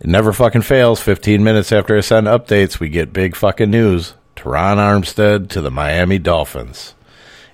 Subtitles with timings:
[0.00, 1.00] It never fucking fails.
[1.00, 4.14] 15 minutes after I send updates, we get big fucking news.
[4.34, 6.94] Terron Armstead to the Miami Dolphins.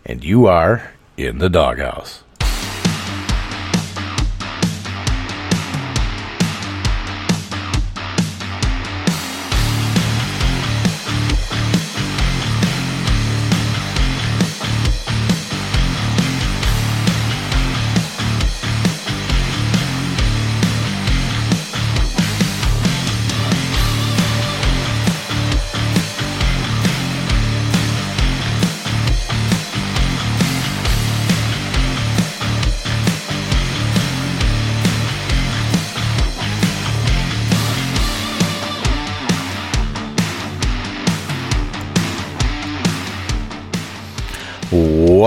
[0.04, 2.24] And you are in the doghouse.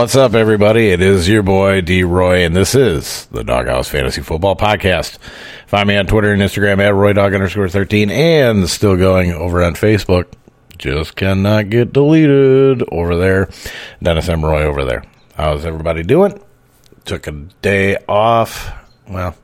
[0.06, 0.90] What's up, everybody?
[0.90, 5.18] It is your boy D Roy, and this is the Doghouse Fantasy Football Podcast.
[5.66, 9.74] Find me on Twitter and Instagram at RoyDog underscore 13 and still going over on
[9.74, 10.28] Facebook.
[10.78, 13.50] Just cannot get deleted over there.
[14.04, 14.46] Dennis M.
[14.46, 15.04] Roy over there.
[15.34, 16.40] How's everybody doing?
[17.06, 17.32] Took a
[17.64, 18.72] day off.
[19.10, 19.36] Well,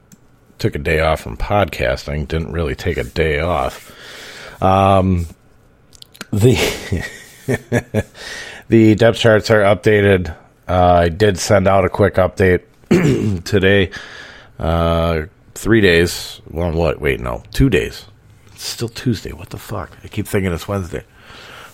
[0.60, 2.28] took a day off from podcasting.
[2.28, 3.92] Didn't really take a day off.
[4.62, 5.26] Um,
[6.32, 8.06] the.
[8.72, 10.34] The depth charts are updated.
[10.72, 12.62] Uh, I did send out a quick update
[13.44, 13.92] today.
[14.58, 16.40] Uh, three days.
[16.50, 17.02] Well, what?
[17.02, 18.06] Wait, no, two days.
[18.54, 19.34] It's still Tuesday.
[19.34, 19.92] What the fuck?
[20.02, 21.04] I keep thinking it's Wednesday.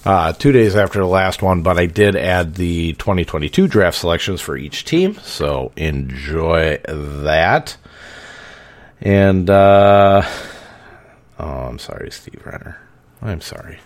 [0.03, 4.41] Uh, two days after the last one, but I did add the 2022 draft selections
[4.41, 5.13] for each team.
[5.21, 7.77] So enjoy that.
[8.99, 10.23] And, uh,
[11.37, 12.81] oh, I'm sorry, Steve Renner.
[13.21, 13.77] I'm sorry.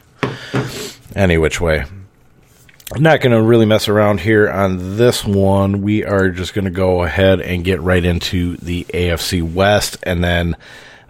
[1.17, 1.83] Any which way.
[2.93, 5.81] I'm not going to really mess around here on this one.
[5.81, 9.95] We are just going to go ahead and get right into the AFC West.
[10.03, 10.57] And then,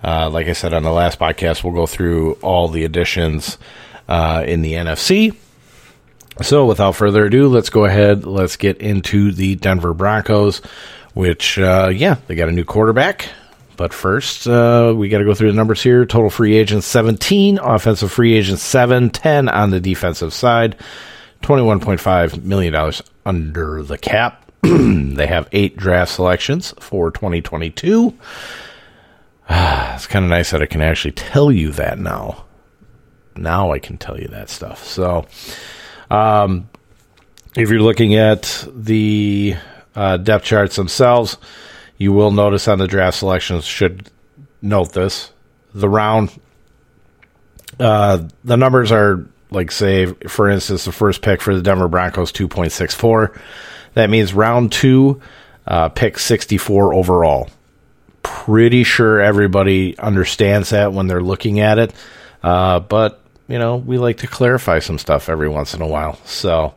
[0.04, 3.58] uh, like I said on the last podcast, we'll go through all the additions
[4.08, 5.36] uh, in the NFC.
[6.44, 8.26] So, without further ado, let's go ahead.
[8.26, 10.60] Let's get into the Denver Broncos,
[11.16, 13.28] which, uh, yeah, they got a new quarterback.
[13.76, 16.06] But first, uh, we got to go through the numbers here.
[16.06, 20.76] Total free agents 17, offensive free agents 7, 10 on the defensive side.
[21.42, 22.94] $21.5 million
[23.26, 24.52] under the cap.
[24.62, 28.14] they have eight draft selections for 2022.
[29.50, 32.46] it's kind of nice that I can actually tell you that now.
[33.36, 34.84] Now I can tell you that stuff.
[34.84, 35.26] So,
[36.10, 36.70] um,
[37.56, 39.56] if you're looking at the
[39.96, 41.38] uh, depth charts themselves,
[41.98, 44.10] you will notice on the draft selections, should
[44.62, 45.32] note this,
[45.74, 46.32] the round,
[47.80, 52.32] uh, the numbers are like say for instance the first pick for the Denver Broncos
[52.32, 53.40] 2.64
[53.94, 55.22] that means round 2
[55.68, 57.50] uh, pick 64 overall.
[58.24, 61.94] Pretty sure everybody understands that when they're looking at it.
[62.42, 66.16] Uh, but you know we like to clarify some stuff every once in a while.
[66.26, 66.74] So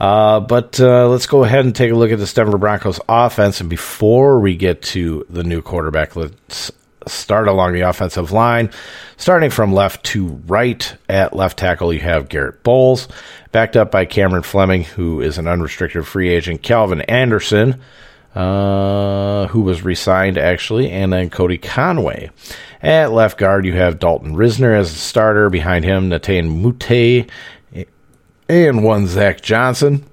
[0.00, 3.60] uh, but uh, let's go ahead and take a look at this Denver Broncos offense.
[3.60, 6.70] And before we get to the new quarterback, let's
[7.06, 8.70] start along the offensive line.
[9.16, 13.08] Starting from left to right at left tackle, you have Garett Bolles,
[13.52, 17.80] backed up by Cameron Fleming, who is an unrestricted free agent, Calvin Anderson,
[18.34, 22.30] uh, who was resigned actually, and then Cody Conway.
[22.82, 25.50] At left guard, you have Dalton Risner as the starter.
[25.50, 27.26] Behind him, Netane Muti
[28.48, 30.04] and one Zach Johnson.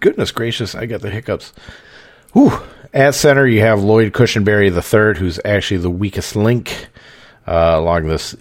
[0.00, 1.52] Goodness gracious, I got the hiccups.
[2.32, 2.62] Whew.
[2.94, 6.86] At center, you have Lloyd Cushenberry III, who's actually the weakest link
[7.44, 8.36] uh, along this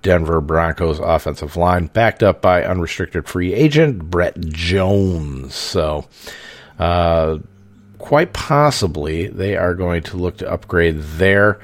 [0.00, 5.54] Denver Broncos offensive line, backed up by unrestricted free agent Brett Jones.
[5.54, 6.08] So,
[6.78, 7.40] uh,
[7.98, 11.60] quite possibly, they are going to look to upgrade there.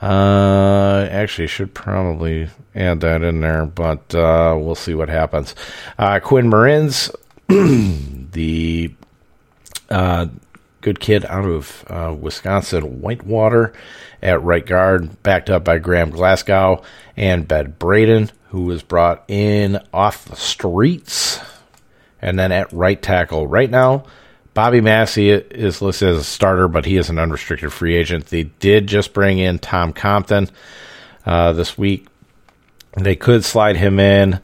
[0.00, 5.56] Uh, actually, should probably add that in there, but uh, we'll see what happens.
[5.98, 7.12] Uh, Quinn Meinerz,
[8.32, 8.94] the
[9.90, 10.26] uh,
[10.80, 13.72] good kid out of uh, Wisconsin, Whitewater
[14.22, 16.82] at right guard, backed up by Graham Glasgow
[17.16, 21.40] and Ben Braden, who was brought in off the streets.
[22.20, 24.04] And then at right tackle, right now,
[24.54, 28.26] Bobby Massie is listed as a starter, but he is an unrestricted free agent.
[28.26, 30.50] They did just bring in Tom Compton
[31.24, 32.08] uh, this week.
[32.96, 34.40] They could slide him in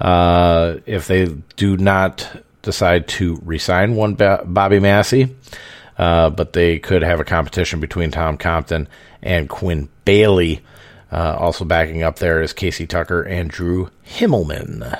[0.00, 1.26] uh, if they
[1.56, 5.36] do not decide to resign one Bobby Massie.
[6.00, 8.88] Uh, but they could have a competition between Tom Compton
[9.20, 10.62] and Quinn Bailey.
[11.12, 14.98] Uh, also backing up there is Casey Tucker and Drew Himmelman.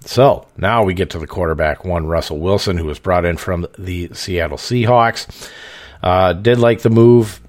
[0.00, 3.68] So now we get to the quarterback one, Russell Wilson, who was brought in from
[3.78, 5.48] the Seattle Seahawks.
[6.02, 7.40] Uh, did like the move.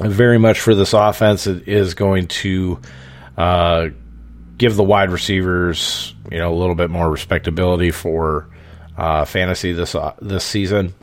[0.00, 2.80] very much for this offense it is going to
[3.36, 3.88] uh,
[4.56, 8.48] give the wide receivers, you know, a little bit more respectability for
[8.96, 10.94] uh, fantasy this uh, this season.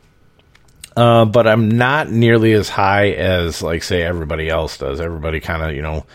[0.96, 5.00] Uh, but I'm not nearly as high as, like, say, everybody else does.
[5.00, 6.06] Everybody kind of, you know,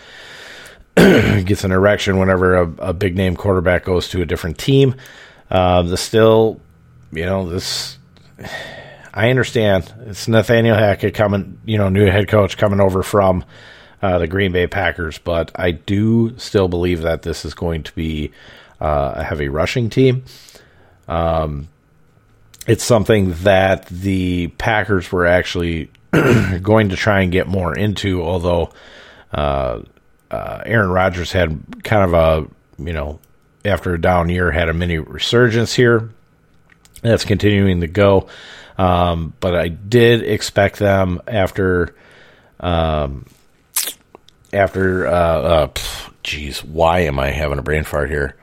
[0.96, 4.94] gets an erection whenever a, a, big name quarterback goes to a different team.
[5.50, 6.60] Uh, the still,
[7.12, 7.98] you know, this.
[9.14, 13.46] I understand it's Nathaniel Hackett coming, you know, new head coach coming over from
[14.02, 17.94] uh, the Green Bay Packers, but I do still believe that this is going to
[17.94, 18.30] be
[18.78, 20.24] uh, a heavy rushing team.
[21.08, 21.68] Um,
[22.66, 25.90] it's something that the Packers were actually
[26.62, 28.70] going to try and get more into, although
[29.32, 29.80] uh,
[30.30, 33.20] uh, Aaron Rodgers had kind of a, you know,
[33.64, 36.10] after a down year, had a mini resurgence here.
[37.02, 38.28] That's continuing to go.
[38.78, 41.94] Um, but I did expect them after
[42.60, 43.26] um,
[44.52, 45.68] after, uh, uh,
[46.64, 48.36] why am I having a brain fart here?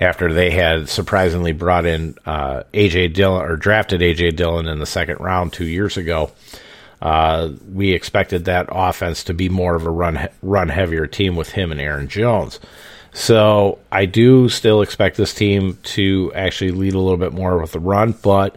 [0.00, 4.86] After they had surprisingly brought in uh, AJ Dillon or drafted AJ Dillon in the
[4.86, 6.30] second round two years ago,
[7.02, 11.50] uh, we expected that offense to be more of a run run heavier team with
[11.50, 12.60] him and Aaron Jones.
[13.12, 17.72] So I do still expect this team to actually lead a little bit more with
[17.72, 18.56] the run, but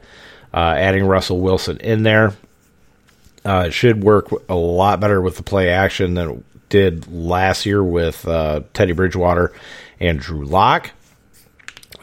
[0.53, 2.33] uh, adding Russell Wilson in there
[3.45, 7.83] uh, should work a lot better with the play action than it did last year
[7.83, 9.51] with uh, Teddy Bridgewater
[9.99, 10.91] and Drew Lock.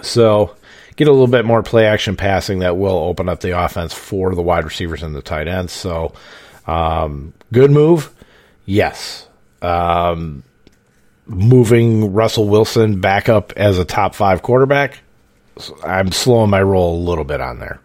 [0.03, 0.57] So
[0.97, 4.35] get a little bit more play action passing that will open up the offense for
[4.35, 5.73] the wide receivers and the tight ends.
[5.73, 6.13] So
[6.67, 8.15] um, good move,
[8.67, 9.27] yes.
[9.63, 10.43] Um,
[11.27, 14.99] moving Russell Wilson back up as a top five quarterback,
[15.85, 17.81] I'm slowing my roll a little bit on there.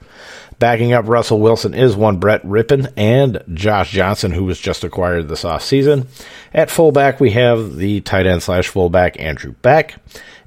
[0.63, 5.27] Backing up Russell Wilson is one Brett Rypien and Josh Johnson, who was just acquired
[5.27, 6.07] this offseason.
[6.54, 9.95] At fullback, we have the tight end slash fullback Andrew Beck.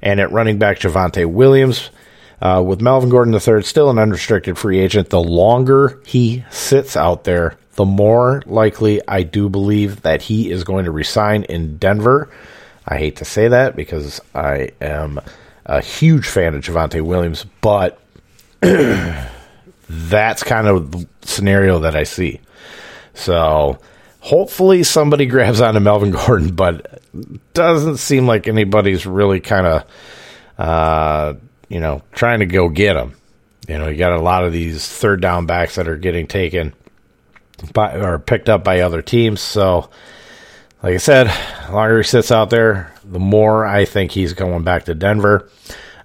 [0.01, 1.91] And at running back, Javonte Williams.
[2.41, 7.23] Uh, with Melvin Gordon III still an unrestricted free agent, the longer he sits out
[7.23, 12.27] there, the more likely I do believe that he is going to resign in Denver.
[12.87, 15.19] I hate to say that because I am
[15.67, 18.01] a huge fan of Javonte Williams, but
[19.89, 22.41] that's kind of the scenario that I see.
[23.13, 23.79] So
[24.19, 27.01] hopefully somebody grabs onto Melvin Gordon, but
[27.53, 29.83] doesn't seem like anybody's really kind of,
[30.57, 31.33] uh,
[31.69, 33.15] you know, trying to go get him.
[33.67, 36.73] You know, you got a lot of these third down backs that are getting taken
[37.73, 39.41] by or picked up by other teams.
[39.41, 39.89] So,
[40.81, 41.27] like I said,
[41.65, 45.49] the longer he sits out there, the more I think he's going back to Denver.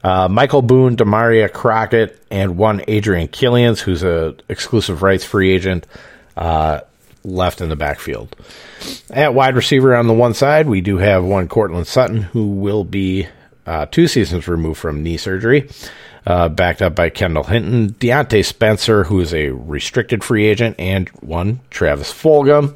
[0.03, 5.87] Uh, Michael Boone, Damarea Crockett, and one Adrian Killins, who's a exclusive rights free agent,
[6.37, 6.81] uh,
[7.25, 8.35] left in the backfield.
[9.11, 12.85] At wide receiver on the one side, we do have one Courtland Sutton, who will
[12.85, 13.29] be
[13.65, 15.71] uh, two seasons removed from knee surgery,
[16.27, 21.09] uh, backed up by Kendall Hinton, Diontae Spencer, who is a restricted free agent, and
[21.21, 22.75] one Travis Fulgham.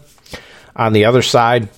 [0.76, 1.68] On the other side,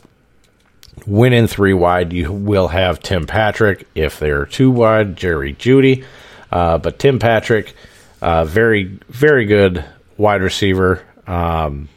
[1.06, 3.87] Win in three wide, you will have Tim Patrick.
[3.95, 6.05] If they're two wide, Jerry Jeudy.
[6.50, 7.75] Uh, but Tim Patrick,
[8.23, 9.85] uh, very, very good
[10.17, 11.05] wide receiver.
[11.27, 11.89] Um,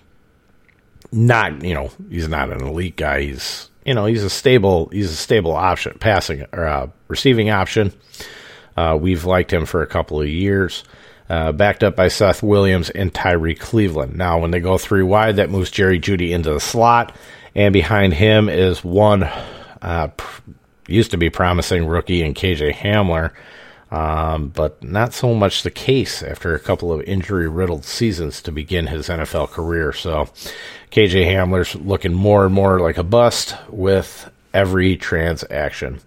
[1.12, 3.22] not, you know, he's not an elite guy.
[3.22, 7.94] He's, you know, he's a stable, he's a stable option, passing or uh, receiving option.
[8.76, 10.84] Uh, we've liked him for a couple of years.
[11.30, 14.18] Uh, backed up by Seth Williams and Tyrie Cleveland.
[14.18, 17.16] Now, when they go three wide, that moves Jerry Jeudy into the slot
[17.56, 19.24] and behind him is one
[19.82, 20.10] uh,
[20.88, 23.32] used to be promising rookie in KJ Hamler,
[23.92, 28.52] um, but not so much the case after a couple of injury riddled seasons to
[28.52, 29.92] begin his NFL career.
[29.92, 30.30] So
[30.92, 36.00] KJ Hamler's looking more and more like a bust with every transaction.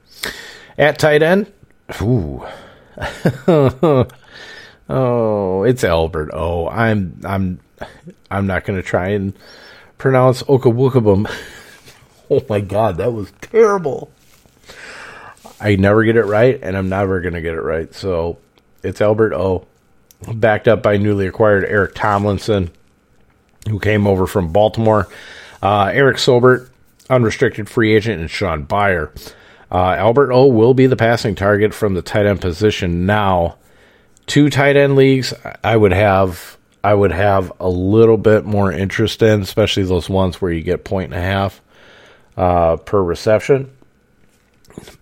[0.78, 1.52] At tight end,
[2.00, 2.44] ooh.
[4.88, 6.30] oh, it's Albert.
[6.32, 7.60] Oh, I'm I'm
[8.30, 9.34] I'm not going to try and
[10.04, 11.26] pronounce Okawukabum.
[12.30, 14.12] oh my god, that was terrible.
[15.58, 17.92] I never get it right, and I'm never going to get it right.
[17.94, 18.37] So
[18.82, 19.66] it's Albert O,
[20.34, 22.70] backed up by newly acquired Eric Tomlinson,
[23.66, 25.08] who came over from Baltimore.
[25.62, 26.68] Uh, Eric Saubert,
[27.08, 29.11] unrestricted free agent, and Shaun Beyer.
[29.73, 33.56] Uh, Albert O will be the passing target from the tight end position now.
[34.26, 35.32] Two tight end leagues,
[35.64, 40.43] I would have I would have a little bit more interest in, especially those ones
[40.43, 41.62] where you get point and a half
[42.37, 43.71] uh, per reception.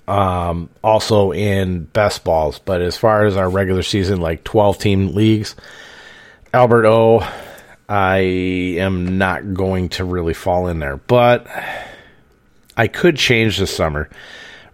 [0.06, 5.14] Um, also in best balls, but as far as our regular season, like 12 team
[5.14, 5.56] leagues,
[6.54, 7.28] Albert O,
[7.88, 11.48] I am not going to really fall in there, but
[12.76, 14.08] I could change this summer.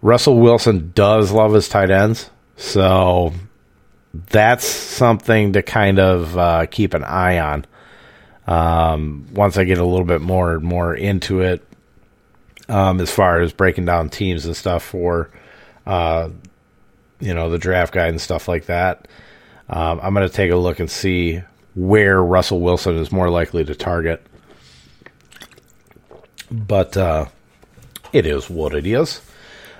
[0.03, 3.33] Russell Wilson does love his tight ends, so
[4.13, 7.65] that's something to kind of uh, keep an eye on.
[8.47, 11.63] Um, once I get a little bit more more into it,
[12.67, 15.29] um, as far as breaking down teams and stuff for,
[15.85, 16.29] uh,
[17.19, 19.07] you know, the draft guide and stuff like that,
[19.69, 21.43] um, I'm going to take a look and see
[21.75, 24.25] where Russell Wilson is more likely to target.
[26.51, 27.25] But uh,
[28.11, 29.21] it is what it is.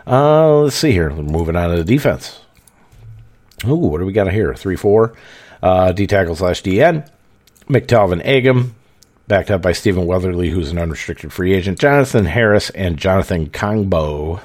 [0.05, 1.09] Uh, let's see here.
[1.09, 2.41] Moving on to the defense.
[3.67, 4.53] Ooh, what do we got here?
[4.53, 5.13] 3 4.
[5.61, 7.09] Uh, D tackle slash DN.
[7.67, 8.75] McTelvin Agim,
[9.27, 11.79] backed up by Stephen Weatherly, who's an unrestricted free agent.
[11.79, 14.41] Jonathan Harris and Jonathan Kongbo.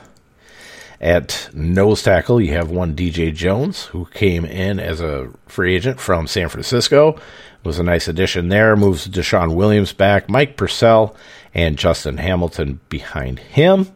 [1.00, 6.00] At nose tackle, you have one DJ Jones, who came in as a free agent
[6.00, 7.18] from San Francisco.
[7.62, 8.76] Was a nice addition there.
[8.76, 10.28] Moves DeShawn Williams back.
[10.28, 11.16] Mike Purcell
[11.54, 13.88] and Justin Hamilton behind him.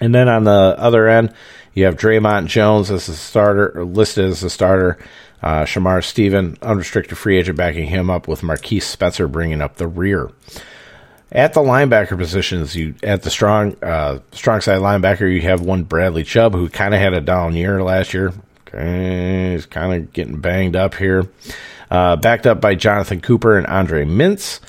[0.00, 1.34] And then on the other end,
[1.76, 4.98] you have Dre'Mont Jones as the starter, listed as a starter.
[5.42, 9.86] Uh, Shamar Stephen, unrestricted free agent, backing him up with Marquiss Spencer bringing up the
[9.86, 10.30] rear.
[11.30, 15.84] At the linebacker positions, you at the strong uh, strong side linebacker, you have one
[15.84, 18.32] Bradley Chubb who kind of had a down year last year.
[18.66, 21.28] Okay, he's kind of getting banged up here.
[21.90, 24.60] Uh, backed up by Jonathan Cooper and Andre Mintze.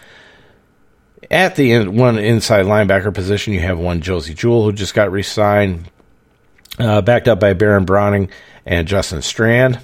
[1.31, 5.11] At the in, one inside linebacker position, you have one Josey Jewell who just got
[5.11, 5.89] re-signed.
[6.79, 8.29] Uh, backed up by Baron Browning
[8.65, 9.79] and Justin Strand.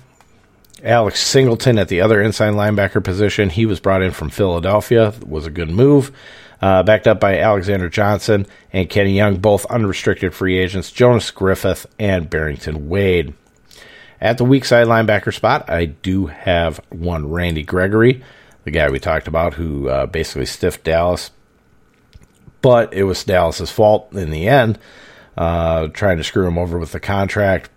[0.83, 3.49] Alex Singleton at the other inside linebacker position.
[3.49, 5.13] He was brought in from Philadelphia.
[5.25, 6.11] Was a good move.
[6.61, 10.91] Uh, backed up by Alexander Johnson and Kenny Young, both unrestricted free agents.
[10.91, 13.33] Jonas Griffith and Barrington Wade.
[14.21, 18.23] At the weak side linebacker spot, I do have one Randy Gregory,
[18.63, 21.31] the guy we talked about who uh, basically stiffed Dallas.
[22.61, 24.79] But it was Dallas's fault in the end,
[25.37, 27.69] uh, trying to screw him over with the contract.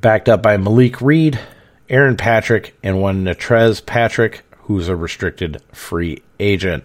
[0.00, 1.40] Backed up by Malik Reed,
[1.88, 6.84] Aaron Patrick, and one Natrez Patrick, who's a restricted free agent.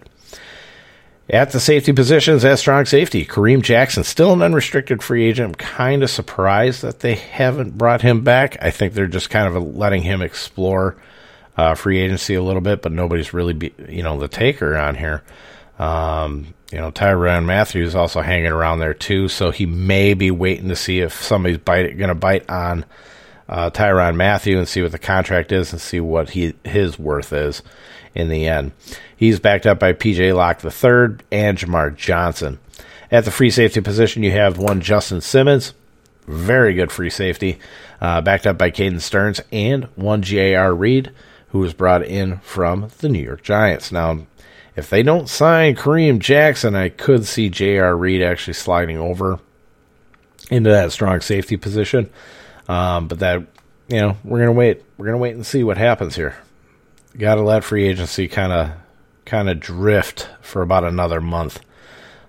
[1.30, 5.48] At the safety positions, as strong safety, Kareem Jackson, still an unrestricted free agent.
[5.48, 8.58] I'm kind of surprised that they haven't brought him back.
[8.60, 10.96] I think they're just kind of letting him explore
[11.56, 14.96] uh, free agency a little bit, but nobody's really, be, you know, the taker on
[14.96, 15.22] here.
[15.78, 20.32] Um, you know, Tyrann Mathieu is also hanging around there too, so he may be
[20.32, 22.84] waiting to see if somebody's bite going to bite on
[23.48, 27.32] uh, Tyrann Mathieu and see what the contract is and see what he his worth
[27.32, 27.62] is
[28.12, 28.72] in the end.
[29.16, 32.58] He's backed up by PJ Locke III and Jamar Johnson.
[33.08, 35.74] At the free safety position, you have one Justin Simmons,
[36.26, 37.60] very good free safety,
[38.00, 40.74] uh, backed up by Caden Sterns and one J.R.
[40.74, 41.12] Reed,
[41.50, 43.92] who was brought in from the New York Giants.
[43.92, 44.26] Now,
[44.76, 47.96] if they don't sign Kareem Jackson, I could see J.R.
[47.96, 49.38] Reed actually sliding over
[50.50, 52.10] into that strong safety position.
[52.68, 53.46] Um, but that,
[53.88, 54.82] you know, we're gonna wait.
[54.96, 56.34] We're gonna wait and see what happens here.
[57.16, 58.70] Got to let free agency kind of
[59.24, 61.60] kind of drift for about another month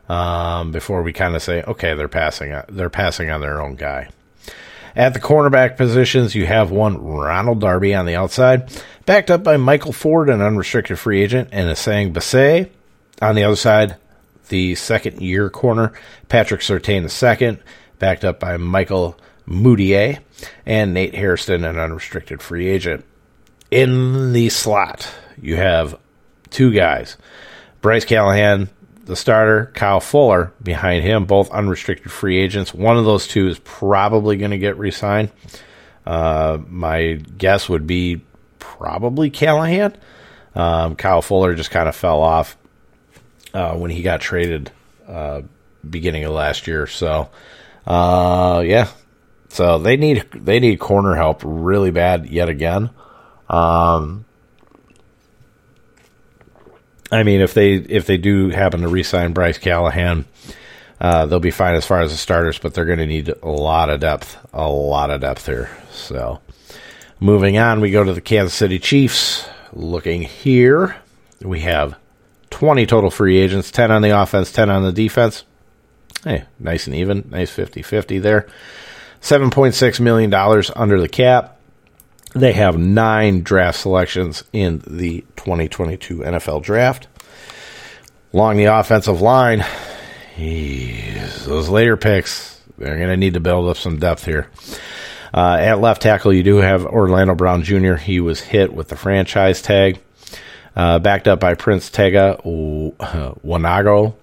[0.07, 2.55] um, before we kind of say, okay, they're passing.
[2.69, 4.09] They're passing on their own guy.
[4.95, 8.71] At the cornerback positions, you have one Ronald Darby on the outside,
[9.05, 12.69] backed up by Michael Ford, an unrestricted free agent, and Essang Bassey.
[13.21, 13.97] On the other side,
[14.47, 15.91] the second year corner,
[16.29, 17.59] Patrick Surtain the second,
[17.99, 20.19] backed up by Michael Mudiay,
[20.65, 23.03] and Nate Hairston, an unrestricted free agent.
[23.71, 25.11] In the slot,
[25.41, 25.99] you have
[26.51, 27.17] two guys
[27.81, 28.69] Bryce Callahan,
[29.05, 32.73] the starter, Kyle Fuller behind him, both unrestricted free agents.
[32.73, 35.31] One of those two is probably going to get re signed.
[36.05, 38.21] Uh, my guess would be
[38.59, 39.95] probably Callahan.
[40.53, 42.57] Um, Kyle Fuller just kind of fell off
[43.53, 44.71] uh, when he got traded
[45.07, 45.41] uh,
[45.87, 46.87] beginning of last year.
[46.87, 47.29] So,
[47.85, 48.89] uh, yeah,
[49.49, 52.89] so they need they need corner help really bad yet again.
[53.49, 54.25] Um,
[57.11, 60.25] I mean, if they if they do happen to re-sign Bryce Callahan,
[60.99, 63.49] uh, they'll be fine as far as the starters, but they're going to need a
[63.49, 65.69] lot of depth, a lot of depth here.
[65.91, 66.39] So,
[67.19, 69.47] moving on, we go to the Kansas City Chiefs.
[69.73, 70.95] Looking here,
[71.41, 71.97] we have
[72.49, 75.43] 20 total free agents, 10 on the offense, 10 on the defense.
[76.23, 78.47] Hey, nice and even, nice 50 50 there.
[79.21, 80.33] $7.6 million
[80.75, 81.54] under the cap.
[82.35, 87.07] They have nine draft selections in the 2022 NFL draft.
[88.33, 89.63] Along the offensive line,
[90.35, 94.49] geez, those later picks, they're going to need to build up some depth here.
[95.33, 97.93] Uh, at left tackle, you do have Orlando Brown Jr.
[97.95, 99.99] He was hit with the franchise tag.
[100.75, 104.13] uh, backed up by Prince Tega Wanogho.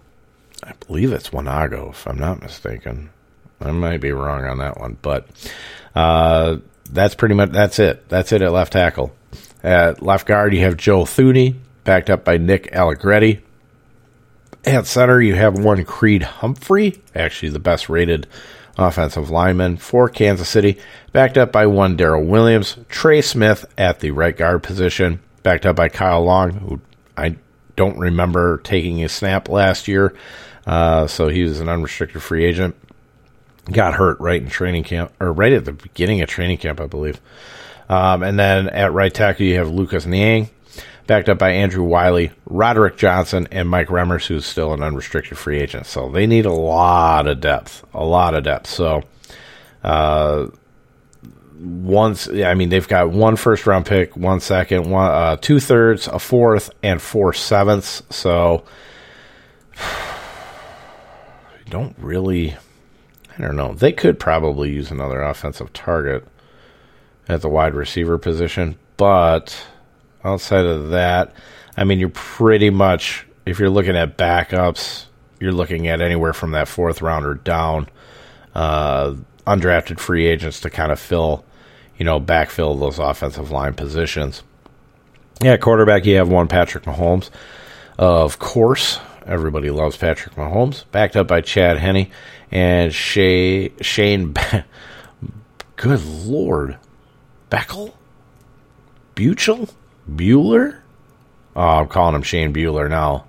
[0.63, 3.09] I believe it's Wanogho, if I'm not mistaken.
[3.61, 5.27] I might be wrong on that one, but
[5.95, 6.57] uh,
[6.93, 8.09] that's pretty much that's it.
[8.09, 9.15] That's it at left tackle.
[9.63, 13.41] At left guard, you have Joe Thuney, backed up by Nick Allegretti.
[14.65, 18.27] At center, you have one Creed Humphrey, actually the best rated
[18.79, 20.79] offensive lineman for Kansas City,
[21.13, 22.77] backed up by one Daryl Williams.
[22.89, 26.81] Trey Smith at the right guard position, backed up by Kyle Long, who
[27.17, 27.37] I
[27.77, 30.15] don't remember taking a snap last year,
[30.67, 32.77] uh, so he was an unrestricted free agent.
[33.71, 36.87] Got hurt right in training camp, or right at the beginning of training camp, I
[36.87, 37.21] believe.
[37.89, 40.51] Um, and then at right tackle, you have Lucas Niang,
[41.07, 45.61] backed up by Andrew Wylie, Roderick Johnson, and Mike Remmers, who's still an unrestricted free
[45.61, 45.87] agent.
[45.87, 48.67] So they need a lot of depth, a lot of depth.
[48.67, 49.03] So,
[49.85, 50.49] uh,
[51.63, 56.09] once I mean they've got one first round pick, one second, one uh, two thirds,
[56.09, 58.03] a fourth, and four sevenths.
[58.11, 58.65] So
[61.69, 62.57] don't really.
[63.39, 63.75] I don't know.
[63.75, 66.27] They could probably use another offensive target
[67.29, 69.67] at the wide receiver position, but
[70.25, 71.33] outside of that,
[71.77, 75.07] I mean, you're pretty much if you're looking at backups,
[75.41, 77.89] you're looking at anywhere from that fourth rounder down,
[78.55, 79.15] uh,
[79.47, 81.45] undrafted free agents to kind of fill
[82.03, 84.43] you know, backfill those offensive line positions.
[85.41, 87.31] Yeah, quarterback, you have one Patrick Mahomes.
[87.97, 92.11] of course, everybody loves Patrick Mahomes, backed up by Chad Henne
[92.53, 94.35] and Shay, Shane.
[95.77, 96.79] Good Lord.
[97.51, 97.95] Beckel?
[99.17, 99.71] Buchel?
[100.11, 100.79] Bueller?
[101.57, 103.25] Oh, I'm calling him Shane Bueller now.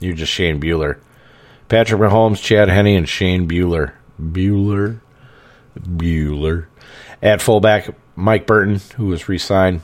[0.00, 0.98] You're just Shane Bueller.
[1.68, 3.92] Patrick Mahomes, Chad Henne, and Shane Bueller.
[4.20, 5.00] Bueller?
[5.78, 6.66] Bueller.
[7.22, 9.80] At fullback, Mike Burton, who was re signed.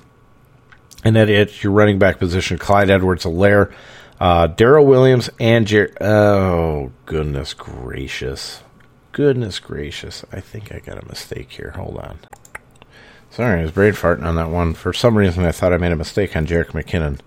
[1.03, 3.73] And at your running back position, Clyde Edwards Helaire,
[4.21, 8.63] uh, Darrel Williams, and Jer- Oh, goodness gracious.
[9.12, 10.25] Goodness gracious.
[10.33, 11.73] I think I got a mistake here.
[11.76, 12.19] Hold on.
[13.30, 14.75] Sorry, I was brain farting on that one.
[14.75, 17.21] For some reason, I thought I made a mistake on Jerick McKinnon.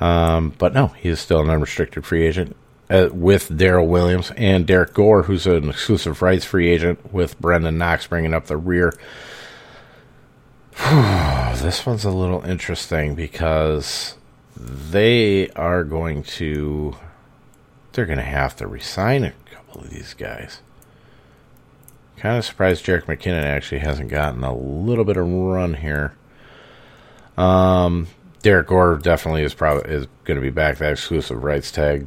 [0.00, 2.56] Um, but no, he is still an unrestricted free agent
[2.90, 7.78] uh, with Darrel Williams and Derrick Gore, who's an exclusive rights free agent with Brendan
[7.78, 8.92] Knox bringing up the rear.
[10.76, 14.16] this one's a little interesting because
[14.56, 16.96] they are going to
[17.92, 20.60] they're going to have to resign a couple of these guys.
[22.22, 26.14] Kind of surprised Jerick McKinnon actually hasn't gotten a little bit of run here.
[27.36, 28.06] Um,
[28.42, 30.78] Derrick Gore definitely is probably is going to be back.
[30.78, 32.06] That exclusive rights tag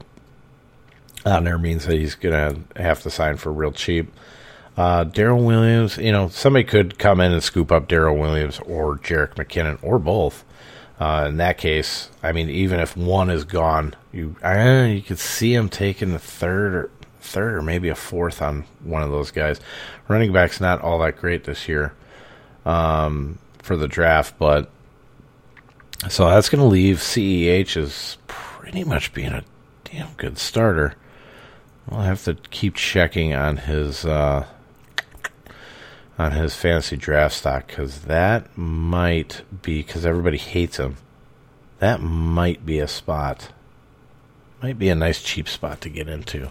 [1.25, 4.09] on there means that he's going to have to sign for real cheap.
[4.77, 8.97] Uh, Darrel Williams, you know, somebody could come in and scoop up Darrel Williams or
[8.97, 10.45] Jerick McKinnon or both.
[10.97, 15.19] Uh, in that case, I mean, even if one is gone, you I you could
[15.19, 16.91] see him taking the third or
[17.25, 19.59] third or maybe a fourth on one of those guys.
[20.07, 21.93] Running back's not all that great this year
[22.65, 24.69] um, for the draft, but
[26.09, 29.43] so that's going to leave CEH as pretty much being a
[29.83, 30.95] damn good starter.
[31.89, 34.45] I'll have to keep checking on his uh,
[36.17, 40.97] on his fantasy draft stock because that might be because everybody hates him.
[41.79, 43.49] That might be a spot.
[44.61, 46.49] Might be a nice cheap spot to get into.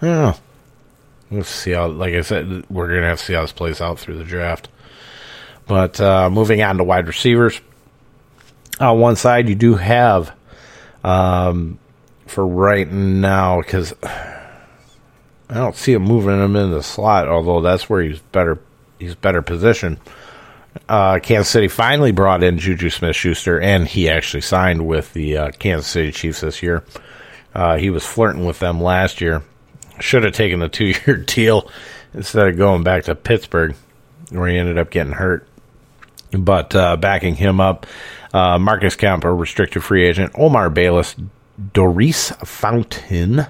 [0.00, 0.34] Know.
[1.30, 1.88] We'll see how.
[1.88, 4.68] Like I said, we're gonna have to see how this plays out through the draft.
[5.66, 7.60] But uh, moving on to wide receivers.
[8.78, 10.32] On one side, you do have,
[11.02, 11.78] um,
[12.26, 17.28] for right now, because I don't see him moving him in the slot.
[17.28, 18.60] Although that's where he's better
[18.98, 19.98] he's better positioned.
[20.88, 25.36] Uh, Kansas City finally brought in Juju Smith Schuster, and he actually signed with the
[25.36, 26.84] uh, Kansas City Chiefs this year.
[27.54, 29.42] Uh, he was flirting with them last year.
[30.00, 31.70] Should have taken the two year deal
[32.14, 33.74] instead of going back to Pittsburgh,
[34.30, 35.46] where he ended up getting hurt.
[36.32, 37.86] But uh, backing him up,
[38.34, 41.14] uh, Marcus Kemp, a restricted free agent, Omar Bayless,
[41.72, 43.46] Daurice Fountain,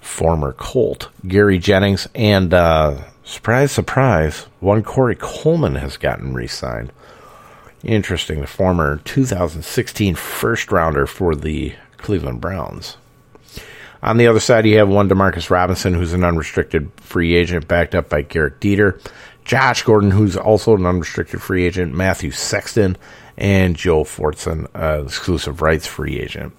[0.00, 6.92] former Colt, Gary Jennings, and uh, Surprise, surprise, one Corey Coleman has gotten re signed.
[7.82, 12.98] Interesting, the former 2016 first rounder for the Cleveland Browns.
[14.04, 17.94] On the other side, you have one Demarcus Robinson, who's an unrestricted free agent, backed
[17.94, 19.00] up by Gehrig Dieter.
[19.46, 22.98] Josh Gordon, who's also an unrestricted free agent, Matthew Sexton,
[23.38, 26.52] and Joe Fortson, uh, exclusive rights free agent.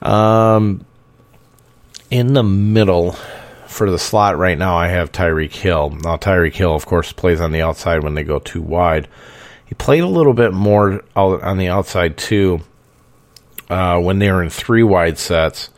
[0.00, 0.84] Um,
[2.08, 3.16] in the middle,
[3.66, 5.90] for the slot right now, I have Tyreek Hill.
[5.90, 9.08] Now, Tyreek Hill, of course, plays on the outside when they go two wide.
[9.66, 12.60] He played a little bit more on the outside too
[13.68, 15.70] uh, when they were in three wide sets.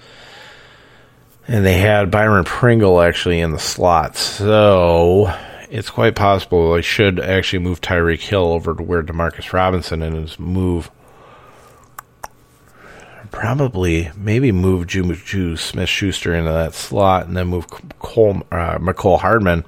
[1.52, 4.16] And they had Byron Pringle actually in the slot.
[4.16, 5.30] So
[5.68, 10.38] it's quite possible they should actually move Tyreek Hill over to where Demarcus Robinson is
[10.38, 10.90] move
[13.30, 17.66] probably maybe move Juju Smith Schuster into that slot and then move
[17.98, 18.78] Cole, uh,
[19.18, 19.66] Hardman,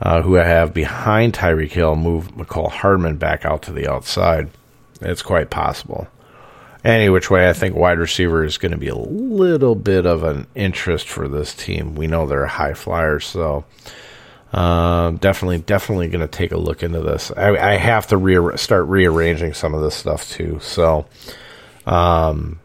[0.00, 4.50] uh, who I have behind Tyreek Hill, move Mecole Hardman back out to the outside.
[5.00, 6.08] It's quite possible.
[6.86, 10.22] Any which way, I think wide receiver is going to be a little bit of
[10.22, 11.96] an interest for this team.
[11.96, 13.64] We know they're high flyers, so
[14.52, 17.32] uh, definitely, definitely going to take a look into this.
[17.36, 20.60] I, I have to re- start rearranging some of this stuff too.
[20.62, 21.06] So,
[21.86, 22.60] um,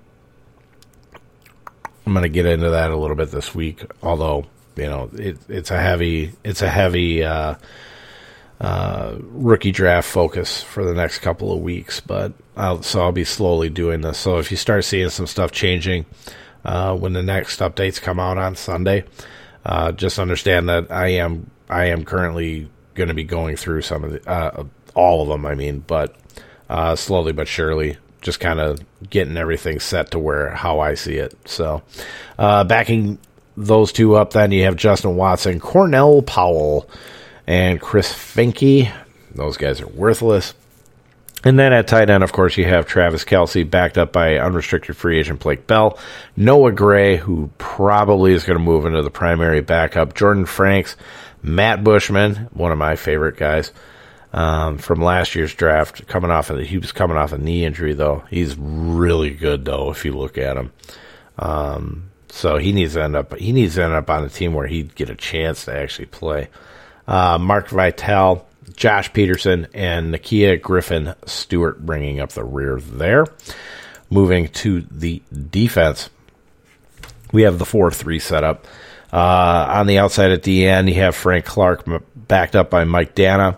[2.06, 3.84] I'm going to get into that a little bit this week.
[4.04, 7.56] Although you know it, it's a heavy it's a heavy uh,
[8.62, 13.24] uh, rookie draft focus for the next couple of weeks, but I'll, so I'll be
[13.24, 14.20] slowly doing this.
[14.20, 16.06] So if you start seeing some stuff changing
[16.64, 19.04] uh, when the next updates come out on Sunday,
[19.66, 24.04] uh, just understand that I am I am currently going to be going through some
[24.04, 25.44] of the uh, all of them.
[25.44, 26.16] I mean, but
[26.70, 31.16] uh, slowly but surely just kind of getting everything set to where how I see
[31.16, 31.36] it.
[31.46, 31.82] So,
[32.38, 33.18] uh, backing
[33.58, 36.88] those two up, then you have Justin Watson, Cornell Powell,
[37.52, 38.90] and Chris Finke.
[39.36, 40.54] Those guys are worthless.
[41.44, 44.96] And then at tight end, of course, you have Travis Kelce backed up by unrestricted
[44.96, 46.00] free agent Blake Bell,
[46.38, 50.96] Noah Gray, who probably is going to move into the primary backup, Jordan Franks,
[51.44, 53.74] Matt Bushman, one of my favorite guys,
[54.32, 56.08] um, from last year's draft.
[56.08, 58.24] Coming off of the, he was coming off a knee injury though.
[58.30, 60.72] He's really good though if you look at him.
[61.38, 64.54] Um, so he needs to end up he needs to end up on a team
[64.54, 66.48] where he'd get a chance to actually play.
[67.12, 73.26] Uh, Mark Vital, Josh Peterson, and Nakia Griffin Stewart bringing up the rear there.
[74.10, 76.10] Moving to the defense,
[77.34, 78.66] we have the four three setup.
[79.12, 81.84] Uh, on the outside at the end, you have Frank Clark
[82.16, 83.58] backed up by Mike Danna,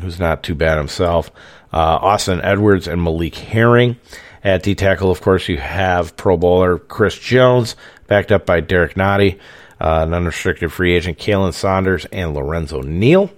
[0.00, 1.32] who's not too bad himself.
[1.72, 3.96] Uh, Austin Edwards and Malik Herring.
[4.44, 7.74] At D tackle, of course, you have Pro Bowler Chris Jones,
[8.06, 9.40] backed up by Derrick Nnadi,
[9.80, 13.30] uh, an unrestricted free agent Khalen Saunders, and Lorenzo Neal.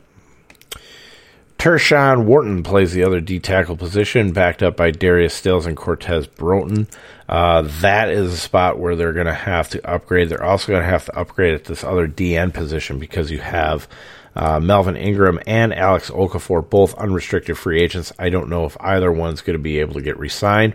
[1.58, 6.28] Tershawn Wharton plays the other D tackle position, backed up by Darius Stills and Cortez
[6.28, 6.86] Broughton.
[7.28, 10.28] Uh, that is a spot where they're going to have to upgrade.
[10.28, 13.88] They're also going to have to upgrade at this other DN position because you have
[14.36, 18.12] uh, Melvin Ingram and Alex Okafor, both unrestricted free agents.
[18.20, 20.74] I don't know if either one's going to be able to get re signed.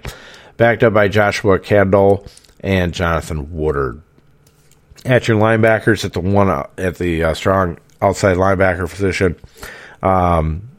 [0.57, 2.27] Backed up by Joshua Kendall
[2.59, 4.02] and Jonathan Woodard.
[5.05, 9.35] At your linebackers, at the one uh, at the uh, strong outside linebacker position,
[10.01, 10.69] um,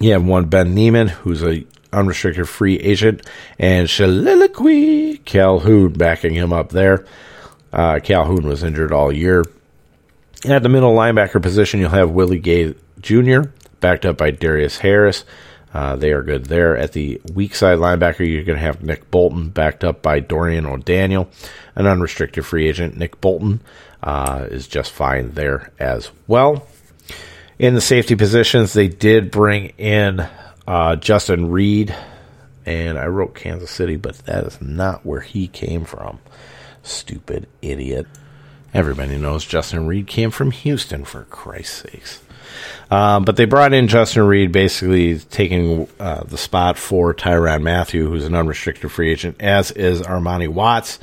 [0.00, 3.26] you have one Ben Niemann, who's a unrestricted free agent,
[3.58, 7.06] and Shilique Calhoun backing him up there.
[7.72, 9.44] Uh, Calhoun was injured all year.
[10.44, 13.42] At the middle linebacker position, you'll have Willie Gay Jr.,
[13.80, 15.24] backed up by Darius Harris.
[15.72, 16.76] Uh, they are good there.
[16.76, 20.66] At the weak side linebacker, you're going to have Nick Bolton, backed up by Dorian
[20.66, 21.30] O'Daniel,
[21.74, 22.96] an unrestricted free agent.
[22.96, 23.60] Nick Bolton
[24.02, 26.66] uh, is just fine there as well.
[27.58, 30.26] In the safety positions, they did bring in
[30.66, 31.94] uh, Justin Reid,
[32.66, 36.18] and I wrote Kansas City, but that is not where he came from.
[36.82, 38.06] Stupid idiot.
[38.74, 42.22] Everybody knows Justin Reid came from Houston, for Christ's sakes.
[42.90, 48.08] Um, but they brought in Justin Reid, basically taking uh, the spot for Tyrann Mathieu,
[48.08, 50.98] who's an unrestricted free agent, as is Armani Watts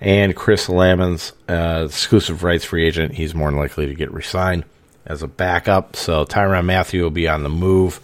[0.00, 3.14] and Chris Lammons, uh, exclusive rights free agent.
[3.14, 4.64] He's more likely to get resigned
[5.06, 5.96] as a backup.
[5.96, 8.00] So Tyrann Mathieu will be on the move.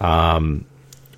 [0.00, 0.64] Um,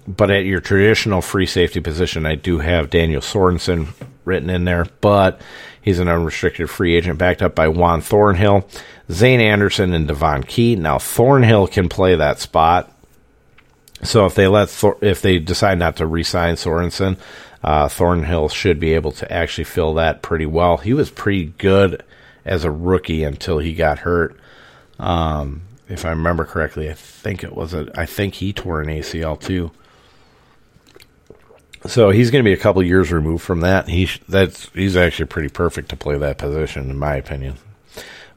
[0.06, 3.88] but at your traditional free safety position, I do have Daniel Sorensen
[4.24, 5.40] written in there, but
[5.88, 8.68] He's an unrestricted free agent backed up by Juan Thornhill,
[9.10, 10.76] Zayne Anderson, and Devon Key.
[10.76, 12.92] Now, Thornhill can play that spot.
[14.02, 17.16] So if they let Thor- if they decide not to re-sign Sorensen,
[17.64, 20.76] uh, Thornhill should be able to actually fill that pretty well.
[20.76, 22.02] He was pretty good
[22.44, 24.36] as a rookie until he got hurt.
[24.98, 28.88] Um, if I remember correctly, I think it was a, I think he tore an
[28.88, 29.70] ACL too.
[31.86, 33.88] So he's going to be a couple years removed from that.
[33.88, 37.56] He that's he's actually pretty perfect to play that position, in my opinion.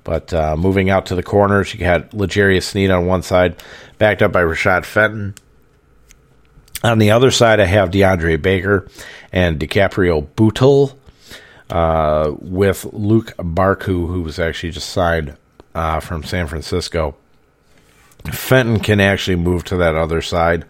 [0.04, 3.62] But uh, moving out to the corners, you got L'Jarius Sneed on one side,
[3.98, 5.36] backed up by Rashad Fenton.
[6.84, 8.88] On the other side, I have DeAndre Baker
[9.32, 10.98] and DiCaprio Bootle
[11.70, 15.38] uh, with Luke Barcoo, who was actually just signed
[15.76, 17.16] uh, from San Francisco.
[18.32, 20.66] Fenton can actually move to that other side,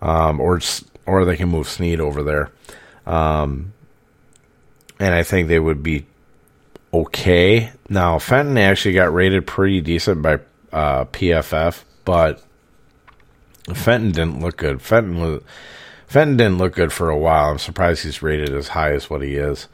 [0.00, 0.60] um, or
[1.06, 2.50] or they can move Sneed over there.
[3.06, 3.72] Um,
[4.98, 6.06] and I think they would be
[6.92, 7.72] okay.
[7.88, 10.40] Now, Fenton actually got rated pretty decent by
[10.72, 12.42] uh, PFF, but
[13.74, 14.82] Fenton didn't look good.
[14.82, 15.42] Fenton was
[16.06, 17.50] Fenton didn't look good for a while.
[17.50, 19.68] I'm surprised he's rated as high as what he is.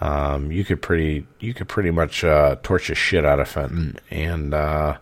[0.00, 3.98] Um, you could pretty you could pretty much uh, torch the shit out of Fenton,
[4.10, 4.98] and uh,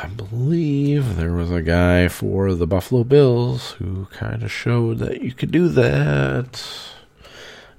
[0.00, 5.22] I believe there was a guy for the Buffalo Bills who kind of showed that
[5.22, 6.62] you could do that.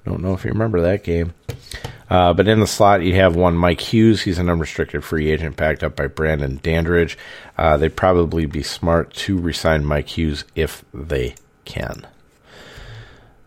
[0.04, 1.32] Don't know if you remember that game.
[2.10, 4.20] Uh, but in the slot, you have one Mike Hughes.
[4.20, 7.16] He's an unrestricted free agent backed up by Brandon Dandridge.
[7.56, 12.06] Uh, they'd probably be smart to resign Mike Hughes if they can.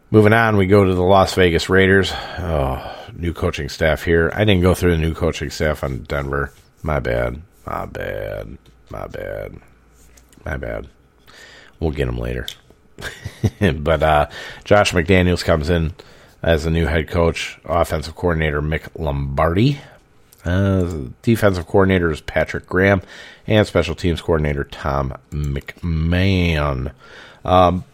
[0.09, 2.11] Moving on, we go to the Las Vegas Raiders.
[2.39, 4.31] Oh, new coaching staff here.
[4.33, 6.51] I didn't go through the new coaching staff on Denver.
[6.81, 7.39] My bad.
[7.65, 8.57] My bad.
[8.89, 9.55] My bad.
[10.45, 10.87] My bad.
[11.79, 12.47] We'll get him later.
[13.79, 14.29] but uh,
[14.63, 15.93] Josh McDaniels comes in
[16.41, 17.59] as the new head coach.
[17.65, 19.79] Offensive coordinator Mick Lombardi.
[20.45, 23.01] Uh, defensive coordinator is Patrick Graham,
[23.47, 26.91] and special teams coordinator Tom McMahon.
[27.45, 27.85] Um,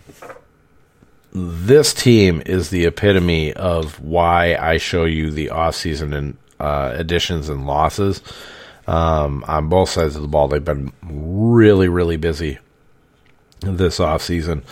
[1.32, 7.50] this team is the epitome of why I show you the offseason and uh, additions
[7.50, 8.24] and losses.
[8.90, 12.58] Um, on both sides of the ball, they've been really, really busy
[13.60, 14.64] this offseason.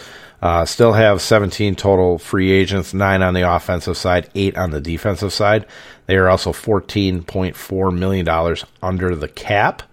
[0.42, 4.82] Uh, still have 17 total free agents, nine on the offensive side, eight on the
[4.82, 5.68] defensive side.
[6.08, 8.28] They are also $14.4 million
[8.82, 9.84] under the cap.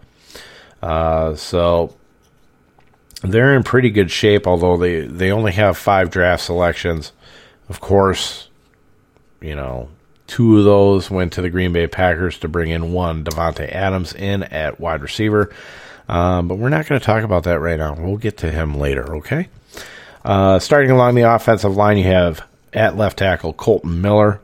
[0.82, 1.94] Uh, so
[3.20, 7.12] they're in pretty good shape, although they, they only have five draft selections.
[7.68, 8.48] Of course,
[9.42, 9.90] you know,
[10.26, 14.12] two of those went to the Green Bay Packers to bring in one Davante Adams
[14.14, 15.52] in at wide receiver.
[16.08, 17.94] Um, but we're not going to talk about that right now.
[17.94, 19.48] We'll get to him later, okay?
[20.24, 24.40] Uh, starting along the offensive line, you have at left tackle Colton Miller.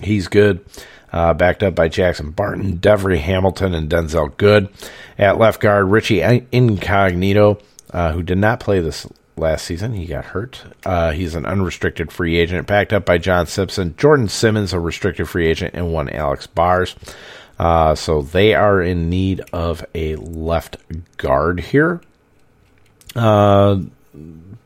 [0.00, 0.64] He's good.
[1.12, 4.68] Uh, backed up by Jackson Barton, Devery Hamilton, and Denzelle Good.
[5.16, 7.58] At left guard, Richie Incognito
[7.90, 9.92] uh, who did not play this last season.
[9.92, 10.64] He got hurt.
[10.84, 13.94] Uh, he's an unrestricted free agent, backed up by John Simpson.
[13.96, 16.94] Jordan Simmons, a restricted free agent, and one Alex Bars.
[17.58, 20.76] Uh, so they are in need of a left
[21.16, 22.00] guard here.
[23.14, 23.80] Uh,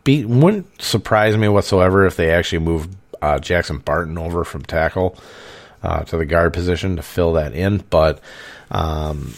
[0.03, 5.17] be, wouldn't surprise me whatsoever if they actually moved uh, Jackson Barton over from tackle
[5.83, 8.21] uh, to the guard position to fill that in, but
[8.71, 9.35] um,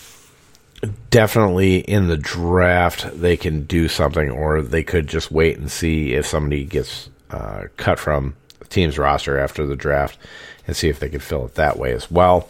[1.11, 6.14] definitely in the draft they can do something, or they could just wait and see
[6.14, 10.18] if somebody gets uh, cut from the team's roster after the draft
[10.66, 12.49] and see if they could fill it that way as well.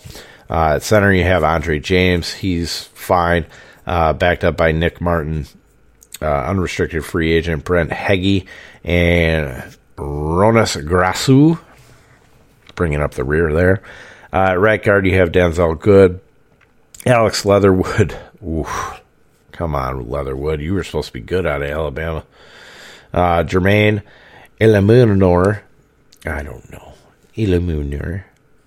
[0.51, 2.33] Uh, at center, you have Andre James.
[2.33, 3.47] He's fine,
[3.87, 5.47] uh, backed up by Nick Martin,
[6.21, 8.47] uh, unrestricted free agent Brent Heggie,
[8.85, 11.59] and Hroniss Grasu,
[12.75, 13.83] bringing up the rear there.
[14.33, 16.21] Uh, right guard, you have Denzelle Good,
[17.07, 18.17] Alex Leatherwood.
[18.47, 19.01] Oof.
[19.53, 20.61] Come on, Leatherwood.
[20.61, 22.25] You were supposed to be good out of Alabama.
[23.12, 24.03] Uh, Jermaine
[24.61, 25.61] Elamooner.
[26.25, 26.95] I don't know.
[27.37, 28.25] Elamooner.